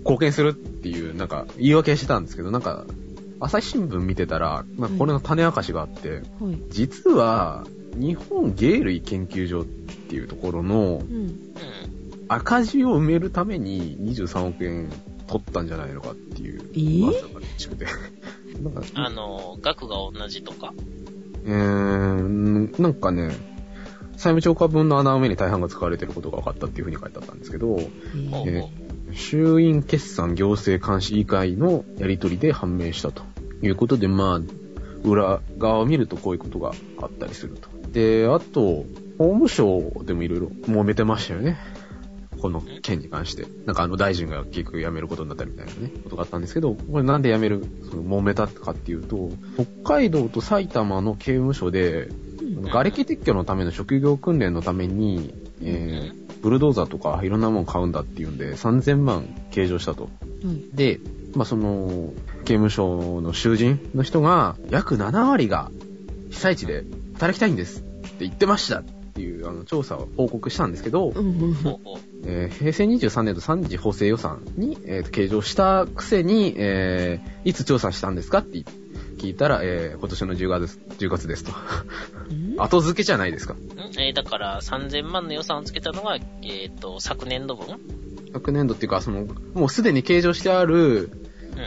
[0.00, 2.86] 貢献するっていう、なんか、言い訳してたんですけど、なんか、
[3.40, 6.22] 朝日新聞見てたら、まあ、これの種明かしがあって、はい。
[6.70, 11.02] 実は、日本鯨類研究所っていうところの。
[12.28, 14.90] 赤字を埋めるために23億円
[15.26, 17.04] 取ったんじゃないのかっていうえー？
[17.04, 17.86] 噂がらしくて。
[18.62, 20.72] なんか、あの、額が同じとか？
[21.44, 23.30] えー、なんかね、
[24.12, 27.76] 債務超過分の穴埋めに大半が使われてることが分かったっていうふうに書いてあったんですけど、
[28.46, 28.70] えほ
[29.14, 33.22] 衆院決算行政監視委員会のやり取りで判明したと
[33.62, 37.68] いうことで、まあ、裏側を見るとこういうことがあったりすると。
[37.90, 38.84] で、あと、
[39.18, 41.58] 法務省でもいろいろ揉めてましたよね。
[42.42, 43.46] この件に関して。
[43.66, 49.30] なんかあの大臣が結局辞めることになったみたいなね、ことがあったんですけど、これなんで辞める、その揉めたかっていうと、
[49.82, 52.08] 北海道と埼玉の刑務所で、
[52.64, 60.04] 瓦礫撤去のための職業訓練のために、えーブルドーザーとかいろんなもの買うんだっていうんで、3000万計上したと。
[60.04, 60.08] は
[60.52, 60.76] い。
[60.76, 60.98] で、
[61.36, 62.12] まあ、その、
[62.44, 65.70] 刑務所の囚人の人が、約7割が
[66.30, 71.12] 被災地で働きたいんですって言ってましたっていうあの調査を報告したんですけど。
[72.24, 78.58] えー平成23年度3次補正予算に、えー計上したくせに、えーいつ調査したんですかって
[79.18, 81.52] 聞いたら、えー今年の10月です ,10 月ですと。
[82.30, 82.54] うん？
[82.60, 83.54] 後付けじゃないですか。
[83.54, 83.58] ん？
[83.98, 87.78] えーだから3000万の予算をつけたのが、えっ、と、昨年度分？
[88.32, 91.10] 昨年度っていうか、その、もうすでに計上してあるうん。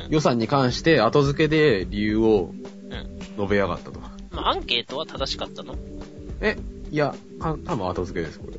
[0.09, 2.51] 予算に関して後付けで理由を
[2.89, 3.19] うん。
[3.37, 3.99] 述べやがったと。
[4.31, 5.75] まあ、アンケートは正しかったの？
[6.41, 6.57] え、
[6.91, 8.57] いや、か多分後付けです、これ。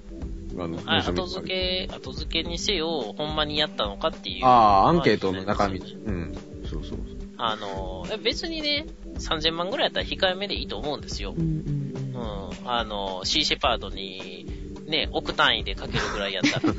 [0.58, 4.44] あの、後付け、後付けにせよ、ほんまにやったのかっていう。
[4.44, 5.80] ああ、アンケートの中身。
[5.80, 6.34] まあうん。
[6.68, 6.98] そうそう。
[7.38, 8.86] あの、え別にね、
[9.18, 11.40] 3000万ぐらいやったら控えめでいいと思うんですよう。
[11.40, 12.68] んうんうん。
[12.68, 14.46] あの、シーシェパードに、
[14.86, 16.72] ね、億単位でかけるぐらいやったら。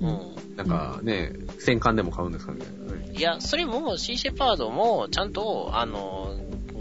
[0.00, 0.36] うん。
[0.56, 3.12] なんかね、戦艦でも買うんですかみたいなね。
[3.16, 6.34] いや、それも、シーシェパードも、ちゃんと、あの、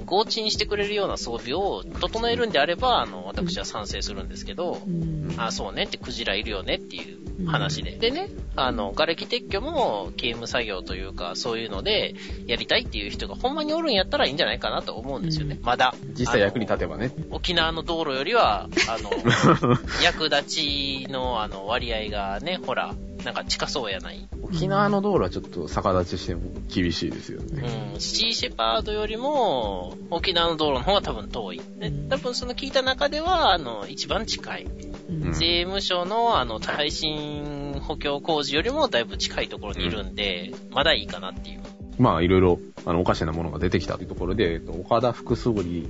[0.06, 5.36] 合鎮してくれるような装備を整えるんであれば、あの、私は賛成するんですけどう、ん。
[5.38, 7.92] あ、そうねってクジラいるよねっていう話で。
[7.98, 12.16] でね、あの、瓦礫撤去も刑務作業というか、そういうので、
[12.48, 15.60] やりたいっていう人がほんまにおるんやったらいいんじゃないかなと思うんですよね。
[15.62, 15.94] まだ。
[16.18, 17.12] 実際役に立てばね。
[17.32, 19.12] 沖縄の道路よりは、あの、
[20.04, 22.96] 役立ちの、あの、割合がね、ほら、
[23.26, 24.28] なんか近そうやない。
[24.44, 27.64] 沖縄の道路はちょっと逆立ちしても厳しいですよね。
[27.94, 31.62] うん、シーシェパードよりも、沖縄の道路の方が多分遠い。
[31.80, 34.68] でうん多分その聞いた中では、あの、一番近い。
[35.10, 41.62] うん税務署の、あの、耐震補強工事よりもだいぶ近いところにいるんで、まだいいかなっていう。
[41.98, 45.88] まあ、いろいろ、あの、おかしなものが出てきたというところで、えっと、岡田副総理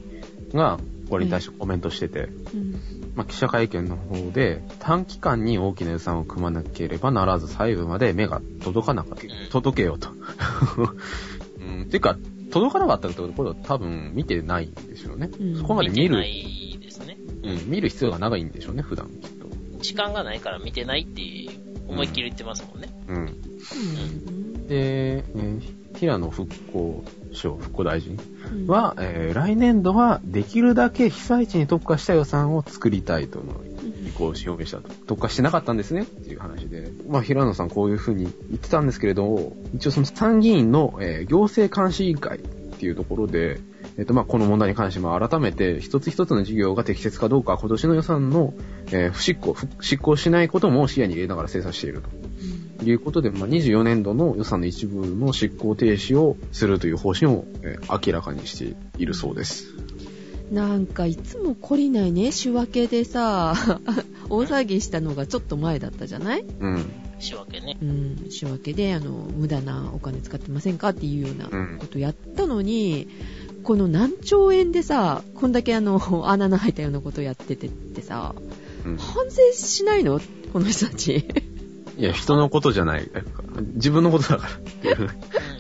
[0.54, 2.74] が、これに対してコメントしてて、うん。
[3.16, 9.24] まあ、記者会見の方で、短期間に大きな予算を組まなければならず、細部まで目が届かなかった。
[9.24, 10.10] うん届けようと。
[11.60, 12.18] うん、ていうか、
[12.52, 15.30] 届かなかったってことは多分見てないんでしょうね。
[15.40, 16.85] うんそこまで見る、見てないですね。
[17.46, 19.48] うん、見る必要が長いんでしょうね、普段きっと。
[19.80, 21.22] 時間がないから見てないって
[21.88, 22.90] 思いっきり言ってますもんね。
[23.08, 23.18] うん。
[23.18, 24.68] うん。
[24.68, 28.20] で、えー平野復興省復興大臣
[28.52, 33.62] うん、は、えー来年度はできるだけ被災地に特化した予算を作りたいとの
[34.06, 34.90] 意向を表明したと。
[35.08, 36.92] 特化してなかったんですねっていう話で。
[37.08, 42.42] まあ、平野さんこういうふうに言ってたんですけれど、一応その参議院の、えー行政監視委員会っ
[42.78, 43.62] ていうところで、
[43.98, 48.54] えっ、と、まあ、この問題に関しても改めて一つ一つの事業が適切かどうか今年の予算の、
[48.92, 52.10] えー不執行、不執行しないことも視野に入れながら精査していると。
[52.80, 59.68] ということで、まあ、24年度の予算の一部の執行停止をするという方針を、えー明らかにしているそうです。
[60.52, 63.56] なんかいつも懲りないね、仕分けでさ、
[64.30, 66.46] 大騒ぎしたのがちょっと前だったじゃない？
[66.60, 66.86] うん。
[67.18, 67.78] 仕分けね。
[67.82, 70.90] うん、仕分けで、あの、無駄なお金使ってませんか？
[70.90, 73.08] っていうようなうんことやったのに、
[73.66, 76.00] この何兆円でさ、こんだけあの、
[76.30, 78.36] 穴の開いたようなことやっててってさ、
[78.86, 78.98] うん。
[78.98, 80.22] 反省しないの？
[80.54, 81.26] この人たち。
[81.98, 83.10] いや、人のことじゃない。
[83.76, 84.50] 自分のことだか
[84.84, 84.96] ら。
[84.98, 85.10] うん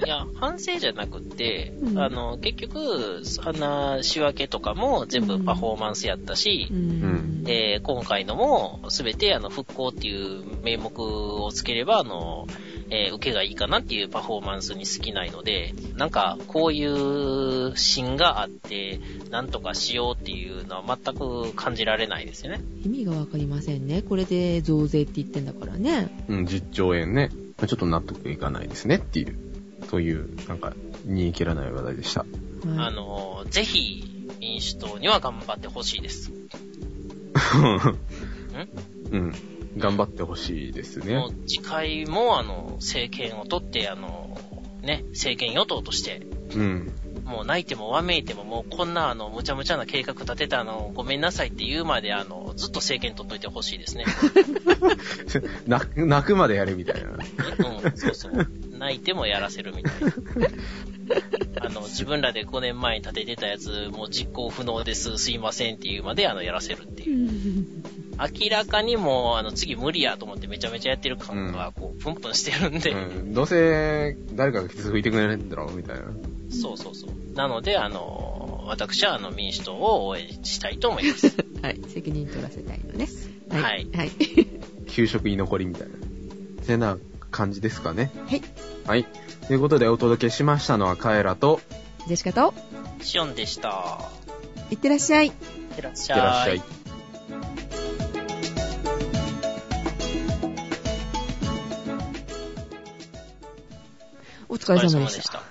[0.06, 7.44] いや、反省じゃなくって、うんあの、結局、あんな仕分けとかも全部パフォーマンスやったしう、ん。
[7.44, 12.46] で、今回のも、すべて、あの、復興っていう名目をつければ、あの、
[12.89, 19.00] えー受けがいいかなっていうパフォーマンスに過ぎないので、なんか、こういう芯があって、
[19.32, 22.62] なんとかしようっていうのは全く感じられないですよね。
[22.84, 24.02] 意味がわかりませんね。
[24.02, 26.10] これで増税って言ってんだからね。
[26.28, 27.32] うん、10兆円ね。
[27.58, 29.38] ちょっと納得いかないですねっていう、
[29.89, 30.74] そういう、なんか、
[31.06, 32.26] 煮え切らない話題でした。
[32.65, 36.32] あはいの、ぜひ、民主党には頑張ってほしいです。
[39.12, 39.34] うん。
[39.77, 41.27] 頑張ってほしいですねも。
[41.27, 44.38] う次回も、あの、政権を取って、あの、
[44.81, 46.91] ね、政権与党として、うん。
[47.25, 54.05] もう泣いてもわめいても、もうこんな、あの、むちゃむちゃな計画立てたの、ごめんなさいって言うまで、あの、ずっと政権取っといてほしいですね。
[55.65, 57.09] 泣く、泣くまでやるみたいな。
[57.11, 58.47] うん、そうそう。
[58.77, 60.11] 泣いてもやらせるみたいな。
[61.61, 67.65] あの、自分らで5年前に立ててたやつ、もう実行不能です、すいませんっていうまで、あの、やらせるっていう。
[68.17, 73.34] 明らかにもう、あの、次無理やと思ってめちゃめちゃやってる感が、こう、プンプンしてるんで、うん。
[73.34, 76.04] どうせ、誰かがきつくいてくれないんだろうみたいな。
[76.49, 77.34] そうそうそう。
[77.34, 81.28] なので、あの、私は、あの、民主党を応援したいと思います。
[81.62, 81.82] はい。
[81.88, 83.08] 責任取らせたいのね。
[83.49, 84.12] はいはい。
[84.88, 85.93] 給食居残りみたいな。
[86.65, 86.97] てな
[87.32, 88.12] 感じですかね。
[88.28, 88.41] はい。
[88.86, 89.06] はい。
[89.47, 91.62] ということでお届けしましたのはカエラと、
[92.08, 92.54] ジェシカと、
[93.01, 93.99] シオンでした。
[94.71, 95.28] いってらっしゃい。
[95.28, 95.34] いっ
[95.75, 96.85] てらっしいってらっしゃい。
[104.56, 105.44] お疲れ様でした。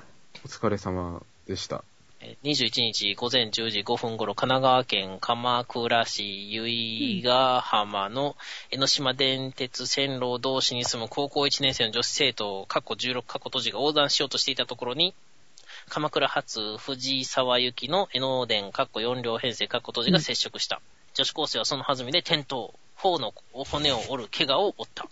[0.47, 1.85] お疲れ様でした。
[2.21, 8.35] えー21日午前10時5分頃、神奈川県鎌倉市由比ヶ浜の
[8.71, 15.14] 江ノ島電鉄線路同士に住む高校1年生の女子生徒、過去16過去都市が横断しようとしていたところに、
[15.90, 20.81] 鎌倉発藤沢行きの江ノ電、過去4両編成、過去都市が接触した。
[21.12, 25.07] 女子高生はその弾みで転倒、頬の骨を折る怪我を負った。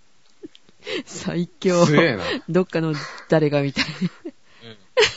[1.04, 1.86] 最強。
[1.86, 2.24] すげえな。
[2.48, 2.94] どっかの
[3.28, 3.84] 誰がみたい。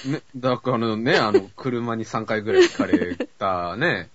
[0.06, 0.12] うん。
[0.14, 4.10] ね、だからあのね、あの、車に3回ぐらい引かれたね、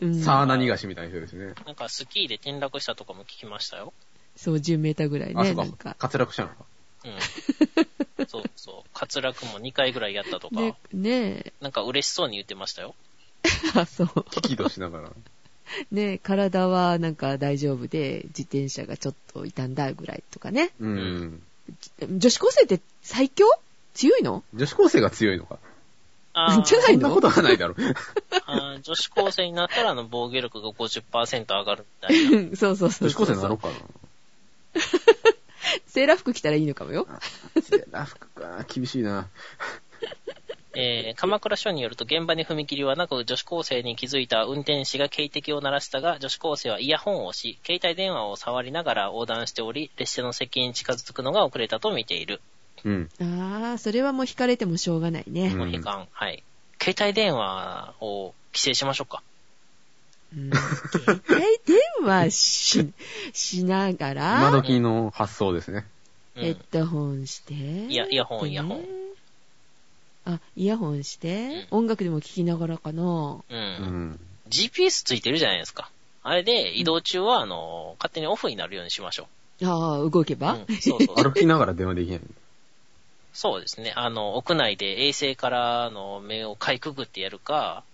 [0.00, 0.22] うん。
[0.22, 1.54] サーナ逃がしみたいな人ですね。
[1.66, 3.92] なんかスキーで転落したとかも聞きましたよ。
[4.36, 5.94] そう、10メーターぐらいあ、ね、そうなんか。
[5.94, 6.08] か。
[6.08, 6.64] 滑落したのか。
[7.04, 8.26] うん。
[8.26, 8.98] そうそう。
[8.98, 12.94] 滑落も2回ぐらいやったとか、ね、ねなんか嬉しそうに言ってましたよ。
[13.44, 13.48] え。
[13.78, 14.08] あ、そう。
[14.30, 15.10] 激怒しながら。
[15.90, 20.70] ねえ、体はなんか大丈夫で、自転車がちょっと傷んだぐらいとかね。
[20.80, 21.42] うん。
[22.18, 23.46] 女子高生って最強？
[23.94, 24.42] 強いの？
[24.54, 25.58] 女子高生が強いのか。
[26.34, 27.02] あーじゃないの？
[27.02, 27.74] そんなことはないだろ
[28.82, 32.56] 女子高生になったらあの防御力が 50%上がるみたいな。
[32.56, 33.08] そうそうそうそう。
[33.08, 33.74] 女子高生になろうかな。
[35.86, 37.06] セーラー服着たらいいのかもよ。
[37.54, 38.64] セーラー服か。
[38.68, 39.28] 厳しいな。
[40.76, 52.40] えー、鎌倉署によると現場に踏切はなく女子高生に気づいた運転士が警笛を鳴らしたが女子高生はイヤホンを押し携帯電話を触りながら横断しており列車の接近に近づくのが遅れたと見ている。
[52.84, 53.08] うん。
[53.20, 55.48] ああ、それはもう引かれてもしょうがないね。
[55.48, 56.08] うんもう悲観。
[56.12, 56.42] はい。
[56.80, 59.22] 携帯電話を規制しましょうか。
[60.36, 62.92] うん携帯電話し、
[63.32, 65.78] しなが今ら、時の発想ですね。
[65.78, 65.80] う
[66.40, 67.54] んヘッドホンして。
[67.54, 69.03] いやイヤホンイヤホン
[70.24, 73.02] あ、イヤホンして、音楽でも聴きながらかな。
[73.02, 73.54] う。
[73.54, 74.20] うんん。
[74.48, 75.90] GPS ついてるじゃないですか。
[76.22, 79.28] あれで移動中は、あの、勝手にオフになるようにしましょ
[79.62, 80.36] ああ、動けう。
[80.36, 81.24] ば、うん、そうそうそう。
[81.24, 82.20] 歩きながら電話できない。
[83.34, 83.92] そうですね。
[83.96, 87.84] あの、屋内で衛星からの目をかいくぐってやるか、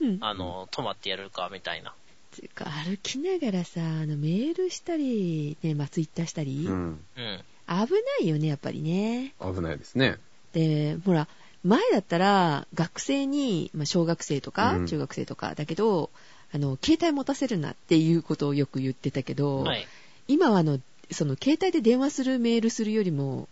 [0.00, 0.18] うん。
[0.20, 1.94] あの、止まってやるか、みたいな。
[2.32, 7.04] つうか、歩きながらさ、あの、メールしたり、ね、まあ、ツイッターしたり、うん。
[7.16, 7.44] うん。
[7.66, 7.88] 危な
[8.20, 9.34] いよね、やっぱりね。
[9.40, 10.18] 危ないですね。
[10.52, 11.28] で、ほら、
[11.64, 16.10] 前だったら、学生に、まあ、小学生とか、うん中学生とか、だけど、
[16.52, 19.86] あの、携帯持たせるなっていうことをよく言ってたけど、はい。
[20.28, 20.78] 今はあの、
[21.10, 23.48] その、携帯で電話する、メールするよりも、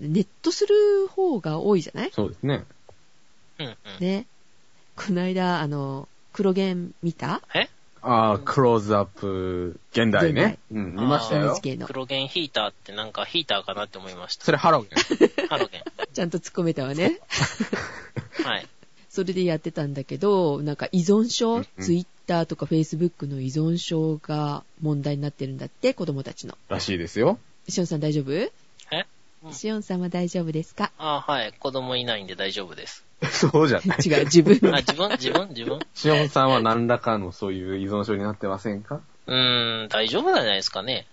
[0.00, 2.10] ネットする方が多いじゃない？
[2.12, 2.64] そうですね。
[3.58, 3.76] うんうん。
[4.00, 4.26] ね。
[4.96, 7.42] この間、あの、黒源見た？
[7.54, 7.68] え？
[8.02, 10.58] ああ、クローズアップ現代ね。
[10.72, 11.86] うん、見ましたよ NHK の。
[11.86, 14.44] 黒源ヒーターってなんかヒーターかなって思いました。
[14.44, 15.46] それハロゲン。
[15.48, 15.82] ハロゲン。
[16.12, 17.20] ちゃんと突っ込めたわね。
[18.44, 18.66] はい。
[19.08, 26.56] それでやってたんだけど、なんか依存症、うんうんツイッターとかフェイスブックの依存症が問題になってるんだって、子供たちの。
[26.68, 27.38] らしいですよ。
[27.68, 28.32] しおんさん大丈夫？
[28.32, 28.52] え？
[29.52, 30.92] しおんさんは大丈夫ですか？
[30.98, 31.52] あはい。
[31.58, 33.04] 子供いないんで大丈夫です。
[33.30, 33.98] そうじゃない。
[34.04, 39.00] 違う、自分あ、自分自分自分しおんさんは何らかのそういう依存症になってませんか？
[39.26, 41.06] うーん、大丈夫なんじゃないですかね。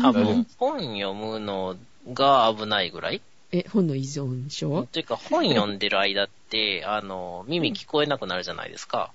[0.00, 1.76] 多分、本読むの
[2.12, 3.20] が危ないぐらい
[3.52, 4.86] え、本の依存症？
[4.92, 9.10] というか、本読んでる間って、あの、耳聞こえなくなるじゃないですか。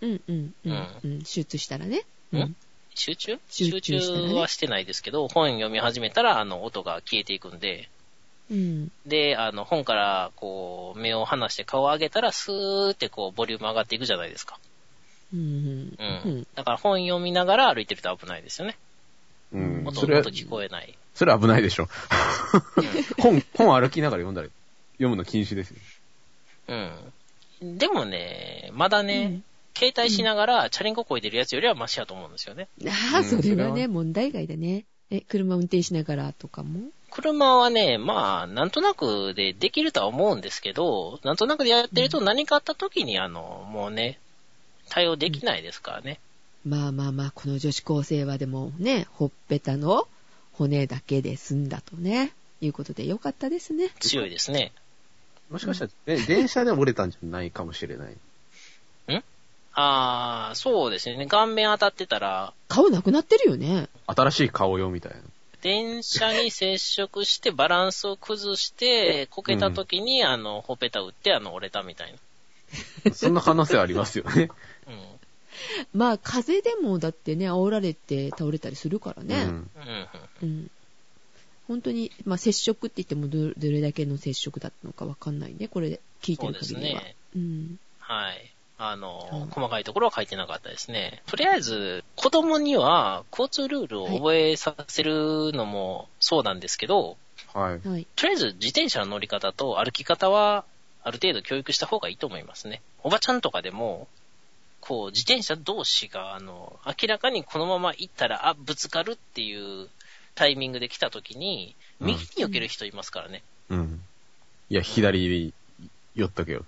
[0.00, 1.18] うんうんうん、ううん。
[1.20, 2.02] 手術したらね。
[2.32, 2.56] うんん？
[2.94, 3.38] 集中？
[3.48, 3.98] 集中
[4.34, 7.88] はしてないですけど、本読み始めたら、あの、音が消えていくんで、
[8.50, 8.92] うん。
[9.06, 14.58] で、あの、本から、こう、目を離して顔を上げたら、スーってこう、ボリューム上がっていくじゃないですか。
[15.34, 15.40] うん。
[15.40, 15.96] う。
[16.24, 16.46] うんん。
[16.54, 18.76] だから本読みながら歩いてると危ないですよね。
[19.52, 19.82] うん。
[19.86, 20.96] 音、それ、音聞こえない。
[21.14, 21.88] それ危ないでしょ。
[23.18, 24.48] 本、本歩きながら読んだら、
[24.92, 25.76] 読むの禁止ですよ。
[26.68, 27.78] うん。
[27.78, 29.40] でもね、まだね、
[29.76, 32.68] 携帯しながらチャリンコこいでるやつよりはマシやと思うんですよね。
[32.86, 34.84] ああ、うんそれはそれはね、問題外だね。
[35.10, 36.90] え、車運転しながらとかも？
[37.16, 44.18] 車はね、まあ、なんとなくでできるとは思うんですけど、なんとなくでやってると何かあった時に、あの、もうね、
[44.90, 46.20] 対応できないですからね。
[46.66, 50.06] まあまあまあ、この女子高生はでもね、ほっぺたの
[50.52, 53.90] 骨だけで済んだとね、いうことでよかったですね。
[53.98, 54.72] 強いですね。
[55.48, 58.16] もしかしたら、ね、電車で折れたんじゃないかもしれない。
[59.78, 61.26] あー、そうですね。
[61.26, 63.88] 顔面当たってたら、顔なくなってるよね。
[64.06, 65.18] 新しい顔よ、みたいな。
[65.62, 72.12] 電車に接触してバランスを崩して、こけた時に、あの、ほっぺた打って、あの、折れたみたい
[73.04, 73.12] な。
[73.14, 74.48] そんな可能性ありますよね。
[74.86, 75.98] うん。
[75.98, 79.34] まあ、風でもだってね、煽られて倒れたりするからね。
[79.36, 79.70] うん。
[79.74, 80.08] うん。
[80.42, 80.70] うん。
[81.68, 85.68] 本当に、まあ、接触って言ってもど、どれだけの接触だったのかわかんないね。
[85.68, 87.00] これ、聞いてそうでする限りは。
[87.00, 87.16] ね。
[87.34, 87.76] うん。
[87.98, 88.55] はい。
[88.78, 91.22] あの、うん細かいところは書いてなかったですね。
[91.26, 97.16] とりあえず、子供には交通ルールを覚えさせるのもそうなんですけど、
[97.54, 97.88] はい。
[97.88, 98.06] はい。
[98.16, 100.64] とりあえず自転車の乗り方と歩き方は、
[101.02, 102.82] ある程度教育した方がいいと思いますね。
[103.02, 104.08] おばちゃんとかでも、
[104.80, 109.88] こう、自転車同士が、あの、明らかにこのまま行ったら、あ、ぶつかるっていう
[110.34, 113.42] タイミングで来た時に、うん右に避ける人いますからね。
[113.70, 114.02] うん。
[114.68, 115.54] いや、左に
[116.14, 116.66] 寄っとけよ。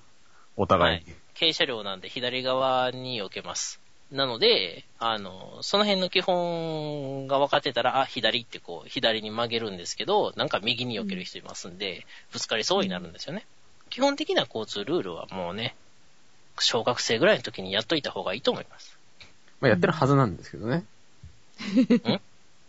[0.56, 1.14] お互いに。
[1.38, 3.80] 軽車両なんで左側に避けます。
[4.10, 13.44] なので、あの、その辺の基本が分かってたら、あ、左ってこう、左に曲げるんですけど、なんか右に避ける人いますんで、ぶつかりそうになるんですよね。
[13.90, 15.74] 基本的な交通ルールはもうね、
[16.58, 18.98] 小学生ぐらいの時にやっといた方がいいと思います。
[19.60, 20.84] まあ、やってるはずなんですけどね。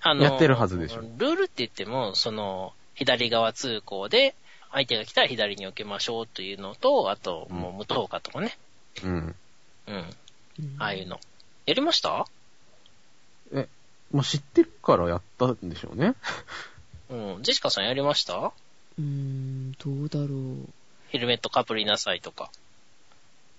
[0.01, 4.35] あの、やってるはずでしょルールって言っても、その、左側通行で、
[4.71, 8.57] 相手が来たら左に避けましょうというのと、あと、もう無灯火とかね。
[9.03, 9.11] うん。
[9.11, 9.35] うん。
[9.87, 11.19] うんああいうの。
[11.65, 12.25] やりました？
[14.11, 16.15] もう知ってるからやったんでしょうね。
[17.09, 17.43] うん。
[17.43, 18.37] ジェシカさんやりました？
[18.37, 20.67] うーん、どうだろう。
[21.09, 22.51] ヘルメットかぶりなさいとか。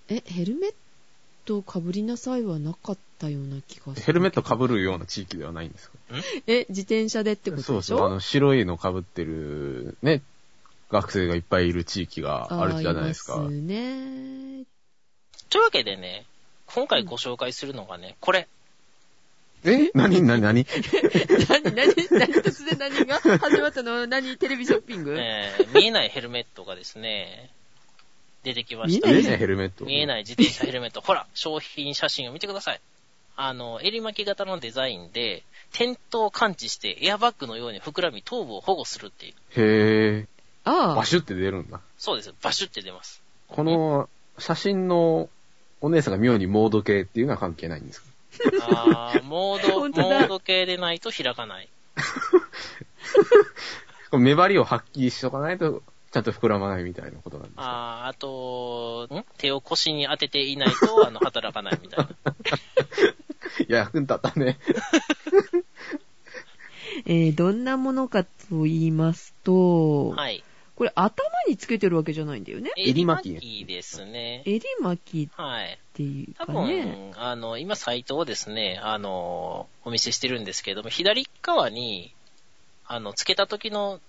[0.09, 0.73] え、ヘルメッ
[1.45, 4.05] トかぶりなさいはなかったような気がする。
[4.05, 5.97] ヘルメット被るような地域ではないんですか？
[6.47, 7.73] え、自転車でってことでしょ？
[7.73, 8.07] そうそう。
[8.07, 10.21] あの、白いの被ってる、ね、
[10.91, 13.35] 学生がいっぱいいる地域があるじゃないですか。
[13.35, 14.65] あーいますね。
[15.49, 16.25] というわけでね、
[16.67, 18.47] 今回ご紹介するのがね、これ。
[19.63, 19.91] え？
[19.93, 20.65] 何何何？
[21.49, 23.19] 何、何、何、突然何が？
[23.39, 24.07] 始まったの？
[24.07, 27.51] 何テレビショッピング、えー見えないヘルメットがですね、
[28.43, 29.07] 出てきました。
[29.07, 29.85] 見え見えないヘルメット？
[29.85, 31.01] 見えない自転車ヘルメット。
[31.01, 32.81] ほら、商品写真を見てください。
[33.37, 39.33] あの、襟巻き型のデザインで、転倒を感知してエアバッグのように膨らみ頭部を保護するっていう。
[39.55, 40.27] へー。
[40.63, 41.79] ああバ、シュって出るんだ。
[41.97, 42.33] そうです。
[42.41, 43.21] バシュって出ます。
[43.47, 45.29] この写真の
[45.81, 48.07] お姉さんが妙にモード系っていうのは関係ないんですか？
[48.69, 51.69] あーモード、 モード系でないと開かない。
[54.13, 55.81] 目張りを発揮しとかないと、
[56.11, 57.61] ちゃんと膨らまないみたいなことなんですか？
[57.63, 59.25] あーあと、ん？
[59.37, 62.33] 手を腰に当てていないと、あの、働かないみたいな。
[63.67, 64.59] いや、役に立ったね。
[67.05, 70.43] えー、どんなものかと言いますと、はい。
[70.81, 71.13] これ頭
[71.47, 72.71] につけてるわけじゃないんだよね。
[72.75, 74.41] 襟巻き襟巻きですね。
[74.47, 75.77] 襟巻きっはい。
[75.93, 77.11] ていう多かね。
[77.13, 82.15] 分、あの、今サイトをですね、あの、お見せしてるんですけども、左側に、
[82.87, 83.99] あの、つけた時の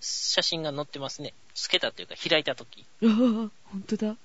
[0.00, 1.34] 写真が載ってますね。
[1.54, 2.84] つけたというか、開いた時。
[3.00, 4.08] うわぁ、ほんとだ。
[4.08, 4.16] うん。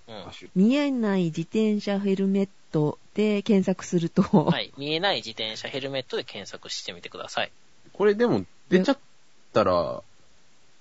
[0.56, 4.74] 見えない自転車ヘルメットで検索すると、はい。
[4.80, 7.52] 見えない自転車ヘルメットで検索してみてください。
[7.91, 8.98] これでも出ちゃっ
[9.54, 10.02] たら、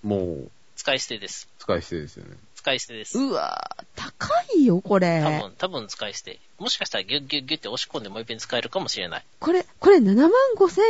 [0.03, 0.51] もう
[0.83, 1.49] 使い捨てです。
[1.61, 2.37] 使い捨てですよね。
[2.57, 3.17] 使い捨てです。
[3.17, 5.21] うわぁ、高いよ、こ多れ。
[5.21, 6.41] 分、多分使い捨て。
[6.59, 9.25] もしかしたらギュッギュッギュッって押し込んでもう一遍使えるかもしれない。
[9.39, 10.85] これ、これ7万5千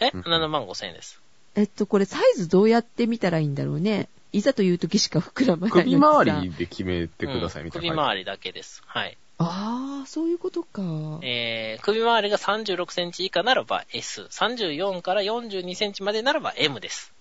[0.00, 0.08] 円？
[0.08, 0.10] え？
[0.12, 1.18] うん ?7 万5千円です。
[1.54, 4.10] えっと、これサイズどうやって見たらいいんだろうね。
[4.32, 7.88] いざという時しか膨らまない首さ周りで決めてくださいみたいな。
[7.88, 8.82] うん首周りだけです。
[8.84, 9.16] はい。
[9.38, 10.82] ああ、そういうことか。
[11.22, 17.13] えー、首周りが36センチ以下ならば S、34から42センチまでならば M です。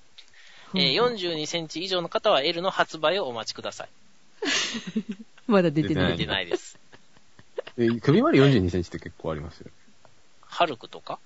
[0.76, 3.90] えー、 42センチ以上の方は L の発売をお待ちください。
[5.48, 6.18] まだ出てなは出い。
[6.18, 6.78] てないです。
[7.78, 9.72] え首周り42センチって結構ありますよ。
[10.42, 11.20] ハルクとか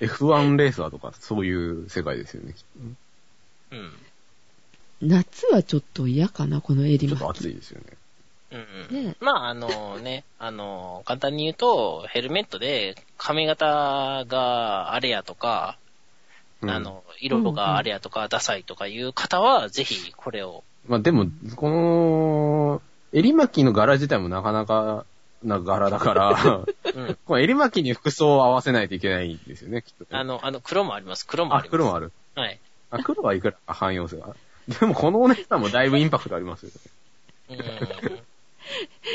[0.00, 2.52] ？F1 レーサーとかそういう世界ですよね。
[2.52, 2.60] きっ
[3.70, 3.92] とうん。
[5.02, 7.46] 夏はちょっと嫌かな、この襟ちょっと巻き。
[7.46, 7.86] 暑いですよね。
[8.52, 9.04] うんうん。
[9.06, 15.81] ねまあ、あのね、あの、簡単に言うと、ヘルメットで髪型があれやとか、うん
[16.64, 20.62] あの、色があれやとか、ダサいとかいう方は、ぜひこれを。
[20.86, 22.82] まあでも、この、
[23.12, 25.04] 襟巻きの柄自体もなかなか
[25.44, 27.18] な柄だから、うん。
[27.26, 30.08] この襟巻きに服装を合わせないといけないんですよね、きっとね。
[30.12, 31.26] あの、あの、黒もあります。
[31.26, 31.70] 黒もああ、ります。
[31.70, 32.12] 黒もある。
[32.34, 32.58] はい。
[32.90, 34.34] あ、黒はいくらか汎用性が。
[34.80, 36.70] でもこのお姉さんもだいぶインパクトありますよ
[37.50, 37.62] ね。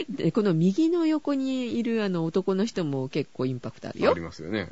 [0.10, 0.16] うん。
[0.16, 4.20] で、この右の横にいるあの男の人も結構インパクトあるよあり。
[4.20, 4.72] ますよね。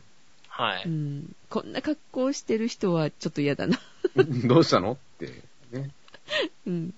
[0.57, 0.83] はい。
[0.85, 1.35] うん。
[1.49, 3.77] こんな格好してる人はちょっと嫌だな。
[4.15, 4.93] どうしたの？
[4.93, 5.27] って。
[5.71, 5.91] ね。
[6.65, 6.93] うん。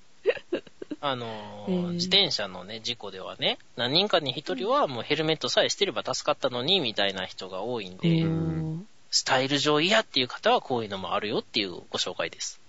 [1.01, 12.59] あのーえー自転車のね、事故ではね、何人かに一人はもうヘルメットさえしてれば助かったのに、みたいな人が多いんで、んスタイル上嫌っていう方はこういうのもあるよっていうご紹介です。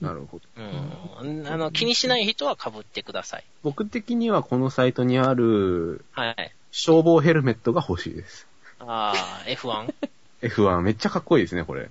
[0.00, 0.44] なるほど。
[0.56, 1.46] うん。
[1.48, 3.44] あの、気にしない人は被ってください。
[3.62, 6.52] 僕的にはこのサイトにあるはい。
[6.70, 8.46] 消防ヘルメットが欲しいです。
[8.86, 9.94] あー、F1?
[10.42, 11.88] F1 めっちゃかっこいいですね、これ。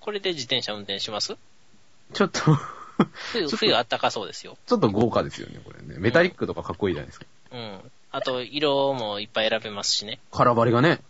[0.00, 1.36] これで自転車運転します？
[2.12, 2.40] ちょっと、
[3.32, 4.56] 冬、冬あったかそうですよ。
[4.66, 5.94] ちょっと豪華ですよね、これね。
[5.98, 7.26] メタリックとかかっこいいじゃないですか。
[7.52, 7.80] うん。
[8.10, 10.18] あと、色もいっぱい選べますしね。
[10.32, 11.00] 空張りがね、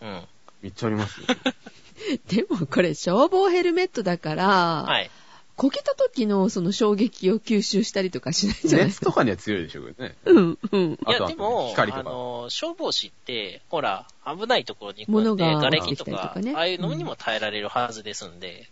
[0.00, 0.22] うん。
[0.62, 1.26] めっちゃありますよ。
[2.28, 4.46] でもこれ消防ヘルメットだから、
[4.84, 5.10] はい。
[5.56, 9.06] こけた時のその衝撃を吸収したりとかしないんじゃないですか。
[9.06, 10.14] 熱とかには強いでしょうけどね。
[10.26, 10.92] うん、うん。
[10.92, 18.68] いや、でも、光とかあの、消防士って、ほら、危ないところに行くんで、物が瓦礫とかねああいうのにも耐えられるはずですんで、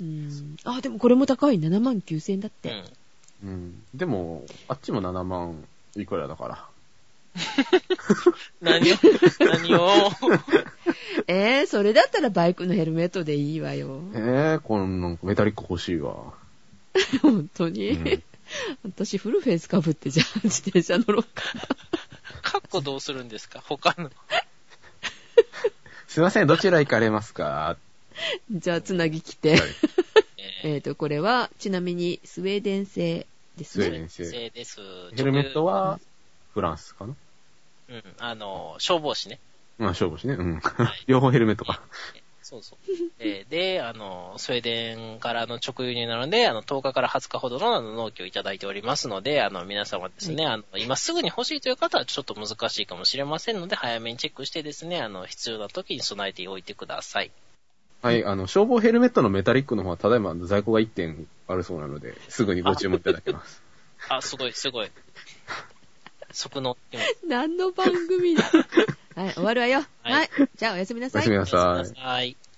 [0.00, 0.56] うん。
[0.64, 1.58] あ、でもこれも高い。
[1.58, 2.70] 7万9千円だっうん。
[2.70, 2.84] て。
[3.42, 3.82] うん。
[3.94, 5.64] でも、あっちも7万
[5.96, 6.64] いくらだから。
[8.60, 8.96] 何を、
[9.40, 10.10] 何を、
[11.28, 14.00] えー、それだったらバイクのヘルメットでいいわよ。
[14.14, 16.14] えー、このなんかメタリック欲しいわ。
[17.22, 17.90] 本当に？
[17.90, 18.22] うん
[18.82, 21.42] 私フルフェイスかぶってじゃあ自転車乗ろうか。
[22.40, 23.60] カッコどうするんですか？
[23.60, 24.10] 他の。
[26.08, 27.76] すいません、どちら行かれますか？
[28.50, 29.50] じゃあつなぎ来て。
[29.50, 29.60] はい
[30.64, 33.26] ええっと、これは、ちなみにスウェーデン製
[33.58, 33.84] ですね。
[33.84, 34.80] スウェーデン製です。
[35.14, 36.00] ヘルメットは
[36.54, 37.14] フランスかな？
[37.90, 39.38] うん、あの、消防士ね。
[39.78, 40.34] まあ、勝負しね。
[40.34, 40.60] うんい。
[41.06, 41.80] 両方ヘルメットか。
[42.42, 42.78] そうそう。
[43.18, 57.30] えーで、あの、スウェーデンからの直輸入なので、あの、10日から20日ほどのあの納期をいただいておりますので、あの、皆様ですね、あの、今すぐに欲しいという方はちょっと難しいかもしれませんので、早めにチェックしてですね、あの、必要な時に備えておいてください。
[58.00, 63.62] はい、あの、消防ヘルメットのメタリックの方は、ただいま在庫が1点あるそうなので、すぐにご注文いただけます。
[64.08, 64.90] あ、すごい、すごい。
[66.32, 67.18] 即乗ってます。
[67.28, 68.44] 何の番組だ
[69.18, 69.78] はい、終わるわよ。
[70.02, 70.30] はいはい。
[70.54, 71.60] じゃあおやすみなさいおやすみ。
[71.60, 72.38] なさい。